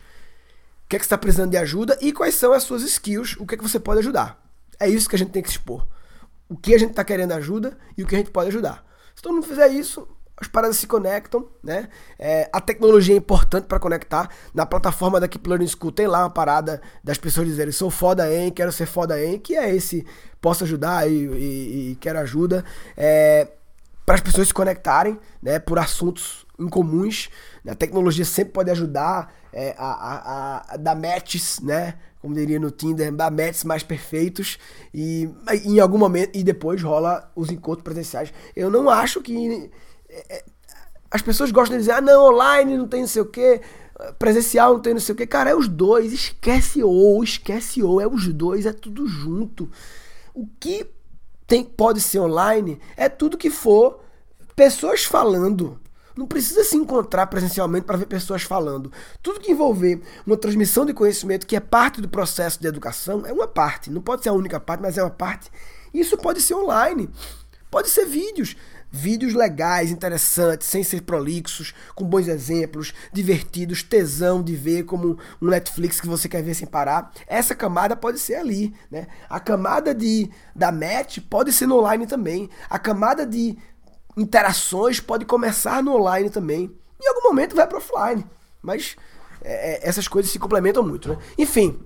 que, 0.93 0.97
é 0.97 0.99
que 0.99 1.07
você 1.07 1.07
está 1.07 1.17
precisando 1.17 1.51
de 1.51 1.57
ajuda 1.57 1.97
e 2.03 2.13
quais 2.13 2.35
são 2.35 2.53
as 2.53 2.65
suas 2.65 2.83
skills, 2.83 3.37
o 3.39 3.47
que, 3.47 3.55
é 3.55 3.59
que 3.59 3.63
você 3.63 3.81
pode 3.81 4.01
ajudar. 4.01 4.39
É 4.79 4.87
isso 4.87 5.09
que 5.09 5.17
a 5.17 5.19
gente 5.19 5.31
tem 5.31 5.43
que 5.43 5.49
expor. 5.49 5.87
O 6.51 6.57
que 6.57 6.75
a 6.75 6.79
gente 6.79 6.91
está 6.91 7.03
querendo 7.03 7.33
ajuda 7.33 7.79
e 7.97 8.03
o 8.03 8.07
que 8.07 8.15
a 8.15 8.19
gente 8.19 8.31
pode 8.31 8.49
ajudar. 8.49 8.85
Se 9.15 9.23
todo 9.23 9.33
mundo 9.33 9.47
fizer 9.47 9.69
isso, 9.69 10.07
as 10.37 10.49
paradas 10.49 10.77
se 10.77 10.87
conectam, 10.87 11.49
né? 11.63 11.89
É, 12.19 12.51
a 12.53 12.61
tecnologia 12.61 13.15
é 13.15 13.17
importante 13.17 13.65
para 13.65 13.81
conectar. 13.81 14.29
Na 14.53 14.67
plataforma 14.67 15.19
da 15.19 15.27
Keep 15.27 15.49
Learning 15.49 15.67
School 15.67 15.93
tem 15.93 16.07
lá 16.07 16.25
uma 16.25 16.31
parada 16.31 16.83
das 17.03 17.17
pessoas 17.17 17.47
dizerem 17.47 17.73
sou 17.73 17.91
foda 17.91 18.31
em, 18.31 18.51
quero 18.51 18.71
ser 18.71 18.85
foda 18.85 19.19
em, 19.25 19.39
que 19.39 19.57
é 19.57 19.75
esse 19.75 20.07
posso 20.43 20.65
ajudar 20.65 21.11
e, 21.11 21.15
e, 21.15 21.91
e 21.93 21.97
quero 21.97 22.19
ajuda. 22.19 22.63
É, 22.95 23.49
para 24.05 24.17
as 24.17 24.21
pessoas 24.21 24.49
se 24.49 24.55
conectarem, 24.55 25.19
né? 25.43 25.59
Por 25.59 25.79
assuntos 25.79 26.45
incomuns. 26.59 27.31
A 27.67 27.75
tecnologia 27.75 28.27
sempre 28.27 28.53
pode 28.53 28.71
ajudar 28.71 29.33
é, 29.53 29.75
a, 29.79 29.87
a, 29.87 30.75
a 30.75 30.77
dar 30.77 30.97
matches, 30.97 31.61
né? 31.61 31.95
como 32.23 32.35
diria 32.35 32.61
no 32.61 32.71
Tinder, 32.71 33.13
matches 33.13 33.65
mais 33.65 33.83
perfeitos 33.83 34.57
e 34.95 35.29
em 35.65 35.81
algum 35.81 35.99
momento 35.99 36.39
e 36.39 36.45
depois 36.45 36.81
rola 36.81 37.31
os 37.35 37.51
encontros 37.51 37.83
presenciais. 37.83 38.33
Eu 38.55 38.71
não 38.71 38.89
acho 38.89 39.21
que 39.21 39.69
é, 40.09 40.37
é, 40.37 40.45
as 41.11 41.21
pessoas 41.21 41.51
gostam 41.51 41.77
de 41.77 41.83
dizer, 41.83 41.93
ah, 41.93 42.01
não, 42.01 42.33
online 42.33 42.79
não 42.79 42.87
tem 42.87 43.01
não 43.01 43.09
sei 43.09 43.23
o 43.23 43.27
que, 43.27 43.61
presencial 44.21 44.75
não 44.75 44.81
tem 44.81 44.95
não 44.95 45.01
sei 45.01 45.15
o 45.15 45.17
que. 45.17 45.27
Cara, 45.27 45.51
é 45.51 45.55
os 45.55 45.67
dois, 45.67 46.13
esquece 46.13 46.81
ou, 46.83 47.23
esquece 47.25 47.83
ou, 47.83 48.01
é 48.01 48.07
os 48.07 48.29
dois, 48.29 48.67
é 48.67 48.73
tudo 48.73 49.07
junto. 49.09 49.69
O 50.33 50.47
que 50.61 50.87
tem, 51.47 51.65
pode 51.65 52.01
ser 52.01 52.21
online 52.21 52.81
é 52.97 53.09
tudo 53.09 53.37
que 53.37 53.51
for 53.51 54.01
pessoas 54.55 55.05
falando. 55.05 55.81
Não 56.17 56.27
precisa 56.27 56.65
se 56.65 56.77
encontrar 56.77 57.27
presencialmente 57.27 57.87
para 57.87 57.97
ver 57.97 58.07
pessoas 58.07 58.43
falando. 58.43 58.93
Tudo 59.23 59.41
que 59.41 59.53
envolver 59.53 60.01
uma 60.27 60.37
transmissão 60.37 60.85
de 60.85 60.93
conhecimento, 60.93 61.47
que 61.47 61.57
é 61.57 61.61
parte 61.61 62.01
do 62.01 62.09
processo 62.09 62.61
de 62.61 62.67
educação, 62.67 63.25
é 63.27 63.33
uma 63.33 63.49
parte. 63.49 63.91
Não 63.91 64.03
pode 64.03 64.23
ser 64.23 64.29
a 64.29 64.35
única 64.35 64.61
parte, 64.61 64.81
mas 64.81 64.99
é 64.99 65.03
uma 65.03 65.11
parte. 65.11 65.51
Isso 65.93 66.17
pode 66.17 66.41
ser 66.41 66.55
online. 66.55 67.09
Pode 67.71 67.89
ser 67.89 68.05
vídeos. 68.05 68.57
Vídeos 68.95 69.33
legais, 69.33 69.91
interessantes, 69.91 70.67
sem 70.67 70.85
ser 70.85 71.01
prolixos, 71.01 71.73
com 71.95 72.05
bons 72.05 72.29
exemplos, 72.29 72.93
divertidos, 73.11 73.83
tesão 73.83 74.43
de 74.43 74.55
ver 74.55 74.83
como 74.83 75.19
um 75.41 75.47
Netflix 75.47 75.99
que 75.99 76.07
você 76.07 76.29
quer 76.29 76.43
ver 76.43 76.53
sem 76.53 76.69
parar. 76.69 77.11
Essa 77.27 77.55
camada 77.55 77.97
pode 77.97 78.19
ser 78.19 78.35
ali, 78.35 78.75
né? 78.91 79.07
A 79.31 79.41
camada 79.41 79.95
de 79.95 80.31
da 80.55 80.71
match 80.71 81.21
pode 81.31 81.55
ser 81.55 81.67
no 81.67 81.79
online 81.79 82.07
também. 82.07 82.51
A 82.69 82.79
camada 82.79 83.25
de 83.25 83.57
interações 84.17 85.01
pode 85.01 85.25
começar 85.25 85.83
no 85.83 85.95
online 85.95 86.31
também. 86.31 86.71
Em 87.01 87.09
algum 87.09 87.29
momento 87.29 87.57
vai 87.57 87.67
para 87.67 87.79
offline. 87.79 88.25
Mas 88.61 88.97
é, 89.43 89.75
é, 89.75 89.89
essas 89.89 90.07
coisas 90.07 90.31
se 90.31 90.39
complementam 90.39 90.83
muito, 90.83 91.09
né? 91.09 91.19
Enfim, 91.37 91.81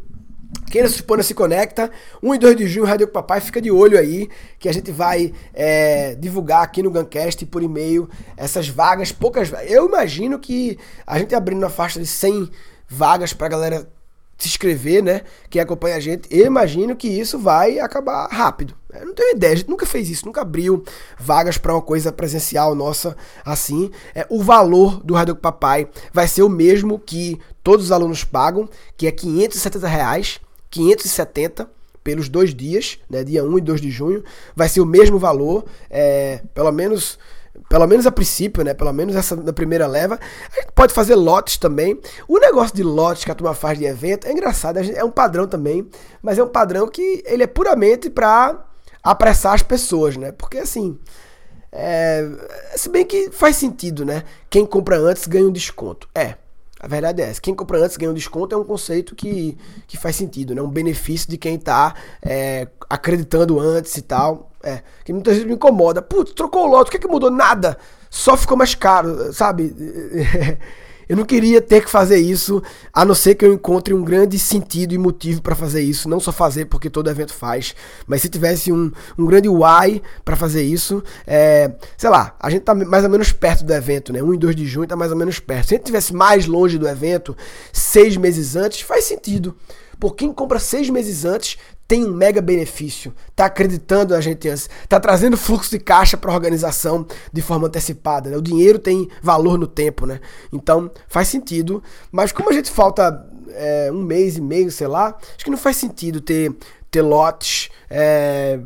quem 0.71 0.83
não 0.83 0.89
se 0.89 0.97
expõe 0.97 1.23
se 1.23 1.35
conecta. 1.35 1.91
1 2.23 2.35
e 2.35 2.39
2 2.39 2.57
de 2.57 2.67
junho, 2.67 2.87
Rádio 2.87 3.09
Papai, 3.09 3.41
fica 3.41 3.61
de 3.61 3.71
olho 3.71 3.99
aí, 3.99 4.29
que 4.59 4.69
a 4.69 4.73
gente 4.73 4.93
vai 4.93 5.33
é, 5.55 6.15
divulgar 6.15 6.63
aqui 6.63 6.83
no 6.83 6.91
Guncast 6.91 7.45
por 7.47 7.63
e-mail 7.63 8.09
essas 8.37 8.69
vagas, 8.69 9.13
poucas 9.13 9.51
Eu 9.67 9.87
imagino 9.87 10.39
que 10.39 10.79
a 11.07 11.19
gente 11.19 11.35
abrindo 11.35 11.61
na 11.61 11.71
faixa 11.71 11.99
de 11.99 12.07
100 12.07 12.51
vagas 12.89 13.33
pra 13.33 13.49
galera 13.49 13.89
se 14.39 14.49
inscrever, 14.49 15.03
né? 15.03 15.23
Quem 15.49 15.61
acompanha 15.61 15.97
a 15.97 16.01
gente, 16.01 16.29
eu 16.31 16.47
imagino 16.47 16.95
que 16.95 17.09
isso 17.09 17.39
vai 17.39 17.79
acabar 17.79 18.27
rápido. 18.29 18.75
Eu 18.93 19.07
não 19.07 19.15
tenho 19.15 19.37
ideia, 19.37 19.53
a 19.53 19.57
gente 19.57 19.69
nunca 19.69 19.87
fez 19.87 20.09
isso, 20.09 20.27
nunca 20.27 20.43
abriu 20.43 20.85
vagas 21.19 21.59
para 21.59 21.73
uma 21.73 21.83
coisa 21.83 22.13
presencial 22.13 22.75
nossa 22.75 23.17
assim. 23.45 23.91
É, 24.15 24.27
o 24.29 24.43
valor 24.43 25.03
do 25.03 25.15
Rádio 25.15 25.37
Papai 25.37 25.89
vai 26.13 26.27
ser 26.29 26.43
o 26.43 26.49
mesmo 26.49 26.99
que 26.99 27.39
todos 27.63 27.87
os 27.87 27.93
alunos 27.93 28.25
pagam, 28.25 28.69
que 28.97 29.07
é 29.07 29.11
570 29.11 29.89
reais, 29.89 30.41
570 30.71 31.71
pelos 32.03 32.29
dois 32.29 32.55
dias, 32.55 32.99
né, 33.11 33.25
dia 33.25 33.45
1 33.45 33.59
e 33.59 33.61
2 33.61 33.81
de 33.81 33.91
junho, 33.91 34.23
vai 34.55 34.69
ser 34.69 34.81
o 34.81 34.87
mesmo 34.87 35.19
valor, 35.19 35.65
é, 35.91 36.41
pelo 36.55 36.71
menos 36.71 37.19
pelo 37.69 37.87
menos 37.87 38.07
a 38.07 38.13
princípio, 38.13 38.65
né? 38.65 38.75
Pelo 38.75 38.93
menos 38.93 39.17
essa 39.17 39.37
da 39.37 39.53
primeira 39.53 39.87
leva. 39.87 40.19
A 40.53 40.61
gente 40.61 40.73
pode 40.75 40.93
fazer 40.93 41.15
lotes 41.15 41.57
também. 41.57 42.01
O 42.29 42.39
negócio 42.39 42.75
de 42.75 42.83
lotes 42.83 43.25
que 43.25 43.31
a 43.31 43.35
turma 43.35 43.55
faz 43.55 43.79
de 43.79 43.85
evento 43.85 44.27
é 44.27 44.33
engraçado, 44.33 44.79
é 44.79 45.05
um 45.05 45.11
padrão 45.11 45.47
também, 45.47 45.89
mas 46.23 46.39
é 46.39 46.43
um 46.43 46.49
padrão 46.49 46.89
que 46.89 47.23
ele 47.27 47.43
é 47.43 47.47
puramente 47.47 48.11
para 48.11 48.65
apressar 49.03 49.55
as 49.55 49.63
pessoas, 49.63 50.17
né? 50.17 50.33
Porque 50.33 50.59
assim, 50.59 50.99
é, 51.73 52.29
se 52.75 52.89
bem 52.89 53.05
que 53.05 53.31
faz 53.31 53.57
sentido, 53.57 54.05
né? 54.05 54.23
Quem 54.49 54.65
compra 54.65 54.99
antes 54.99 55.27
ganha 55.27 55.47
um 55.47 55.53
desconto. 55.53 56.09
É, 56.15 56.37
a 56.79 56.87
verdade 56.87 57.23
é 57.23 57.31
essa. 57.31 57.41
Quem 57.41 57.55
compra 57.55 57.79
antes 57.79 57.97
ganha 57.97 58.11
um 58.11 58.15
desconto 58.15 58.55
é 58.55 58.59
um 58.59 58.65
conceito 58.65 59.15
que, 59.15 59.57
que 59.87 59.97
faz 59.97 60.17
sentido, 60.17 60.55
né? 60.55 60.61
Um 60.61 60.69
benefício 60.69 61.29
de 61.29 61.39
quem 61.39 61.55
está 61.55 61.95
é, 62.23 62.69
acreditando 62.89 63.59
antes 63.59 63.97
e 63.97 64.03
tal. 64.03 64.51
É, 64.63 64.83
que 65.05 65.13
muitas 65.13 65.35
vezes 65.35 65.49
me 65.49 65.55
incomoda. 65.55 66.03
Putz, 66.03 66.33
trocou 66.33 66.65
o 66.65 66.71
lote, 66.71 66.89
o 66.89 66.91
que, 66.91 66.97
é 66.97 67.01
que 67.01 67.09
mudou? 67.09 67.31
Nada. 67.31 67.79
Só 68.11 68.37
ficou 68.37 68.57
mais 68.57 68.75
caro, 68.75 69.33
sabe? 69.33 69.75
Eu 71.09 71.17
não 71.17 71.25
queria 71.25 71.61
ter 71.61 71.85
que 71.85 71.91
fazer 71.91 72.19
isso, 72.19 72.63
a 72.93 73.05
não 73.05 73.15
ser 73.15 73.35
que 73.35 73.45
eu 73.45 73.53
encontre 73.53 73.95
um 73.95 74.03
grande 74.03 74.39
sentido 74.39 74.93
e 74.95 74.99
motivo 74.99 75.41
para 75.41 75.55
fazer 75.55 75.83
isso. 75.83 76.09
Não 76.09 76.19
só 76.19 76.33
fazer 76.33 76.67
porque 76.67 76.91
todo 76.91 77.09
evento 77.09 77.33
faz, 77.33 77.75
mas 78.07 78.23
se 78.23 78.29
tivesse 78.29 78.73
um, 78.73 78.91
um 79.17 79.25
grande 79.27 79.49
why 79.49 80.03
para 80.25 80.37
fazer 80.37 80.63
isso, 80.63 81.03
é, 81.27 81.73
sei 81.97 82.11
lá, 82.11 82.35
a 82.41 82.51
gente 82.51 82.63
tá 82.63 82.75
mais 82.75 83.05
ou 83.05 83.11
menos 83.11 83.33
perto 83.33 83.65
do 83.65 83.73
evento, 83.73 84.13
né? 84.13 84.23
1 84.23 84.35
e 84.35 84.39
2 84.39 84.57
de 84.57 84.67
junho 84.67 84.89
tá 84.89 84.97
mais 84.97 85.13
ou 85.13 85.17
menos 85.17 85.39
perto. 85.39 85.69
Se 85.69 85.75
a 85.75 85.77
gente 85.77 85.87
tivesse 85.87 86.15
mais 86.15 86.47
longe 86.47 86.79
do 86.79 86.89
evento, 86.89 87.37
seis 87.73 88.17
meses 88.17 88.57
antes, 88.57 88.81
faz 88.81 89.05
sentido. 89.05 89.55
Por 89.99 90.15
quem 90.15 90.33
compra 90.33 90.59
seis 90.59 90.91
meses 90.91 91.25
antes 91.25 91.59
tem 91.89 92.05
um 92.05 92.13
mega 92.13 92.43
benefício, 92.43 93.15
tá 93.35 93.47
acreditando 93.47 94.13
na 94.13 94.21
gente 94.21 94.49
antes, 94.49 94.69
tá 94.89 94.99
trazendo 94.99 95.37
fluxo 95.37 95.71
de 95.71 95.79
caixa 95.79 96.17
para 96.17 96.33
a 96.33 96.35
organização 96.35 97.07
de 97.33 97.41
forma 97.41 97.69
antecipada. 97.69 98.31
Né? 98.31 98.37
O 98.37 98.43
dinheiro 98.43 98.79
tem 98.79 99.09
valor 99.23 99.57
no 99.57 99.67
tempo, 99.67 100.05
né? 100.05 100.21
Então 100.53 100.91
faz 101.07 101.29
sentido. 101.29 101.83
Mas 102.11 102.33
como 102.33 102.51
a 102.51 102.53
gente 102.53 102.71
falta 102.71 103.25
é, 103.51 103.91
um 103.93 104.03
mês 104.03 104.37
e 104.37 104.41
meio, 104.41 104.71
sei 104.71 104.89
lá, 104.89 105.17
acho 105.35 105.45
que 105.45 105.51
não 105.51 105.59
faz 105.59 105.77
sentido 105.77 106.21
ter 106.21 106.53
ter 106.91 107.03
lotes, 107.03 107.69
é, 107.91 108.59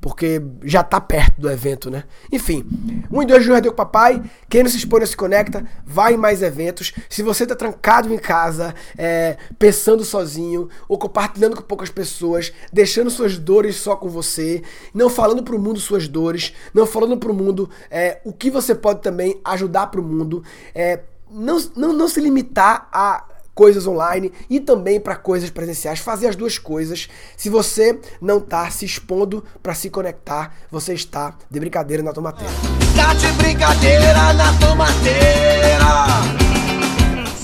porque 0.00 0.42
já 0.62 0.82
tá 0.82 1.00
perto 1.00 1.40
do 1.40 1.50
evento, 1.50 1.90
né? 1.90 2.04
Enfim, 2.30 2.64
1 3.10 3.22
e 3.22 3.26
2 3.26 3.40
de 3.40 3.46
junho 3.46 3.62
deu 3.62 3.72
papai. 3.72 4.22
Quem 4.48 4.62
não 4.62 4.70
se 4.70 4.76
expõe, 4.76 5.00
não 5.00 5.06
se 5.06 5.16
conecta, 5.16 5.64
vai 5.84 6.14
em 6.14 6.16
mais 6.16 6.42
eventos. 6.42 6.92
Se 7.08 7.22
você 7.22 7.46
tá 7.46 7.54
trancado 7.54 8.12
em 8.12 8.18
casa, 8.18 8.74
é, 8.96 9.36
pensando 9.58 10.04
sozinho, 10.04 10.68
ou 10.88 10.98
compartilhando 10.98 11.56
com 11.56 11.62
poucas 11.62 11.90
pessoas, 11.90 12.52
deixando 12.72 13.10
suas 13.10 13.38
dores 13.38 13.76
só 13.76 13.96
com 13.96 14.08
você, 14.08 14.62
não 14.92 15.08
falando 15.08 15.42
pro 15.42 15.58
mundo 15.58 15.80
suas 15.80 16.08
dores, 16.08 16.52
não 16.74 16.86
falando 16.86 17.16
pro 17.16 17.34
mundo 17.34 17.70
é, 17.90 18.20
o 18.24 18.32
que 18.32 18.50
você 18.50 18.74
pode 18.74 19.02
também 19.02 19.40
ajudar 19.44 19.88
pro 19.88 20.02
mundo, 20.02 20.42
é, 20.74 21.00
não, 21.30 21.58
não, 21.76 21.92
não 21.92 22.08
se 22.08 22.20
limitar 22.20 22.88
a 22.92 23.24
coisas 23.58 23.88
online 23.88 24.32
e 24.48 24.60
também 24.60 25.00
para 25.00 25.16
coisas 25.16 25.50
presenciais, 25.50 25.98
fazer 25.98 26.28
as 26.28 26.36
duas 26.36 26.58
coisas. 26.58 27.08
Se 27.36 27.50
você 27.50 27.98
não 28.20 28.38
está 28.38 28.70
se 28.70 28.84
expondo 28.84 29.44
para 29.60 29.74
se 29.74 29.90
conectar, 29.90 30.54
você 30.70 30.94
está 30.94 31.34
de 31.50 31.58
brincadeira 31.58 32.00
na 32.00 32.12
tomateira. 32.12 32.52
Tá 32.94 33.14
de 33.14 33.32
brincadeira 33.32 34.32
na 34.34 34.52
tomateira. 34.60 36.57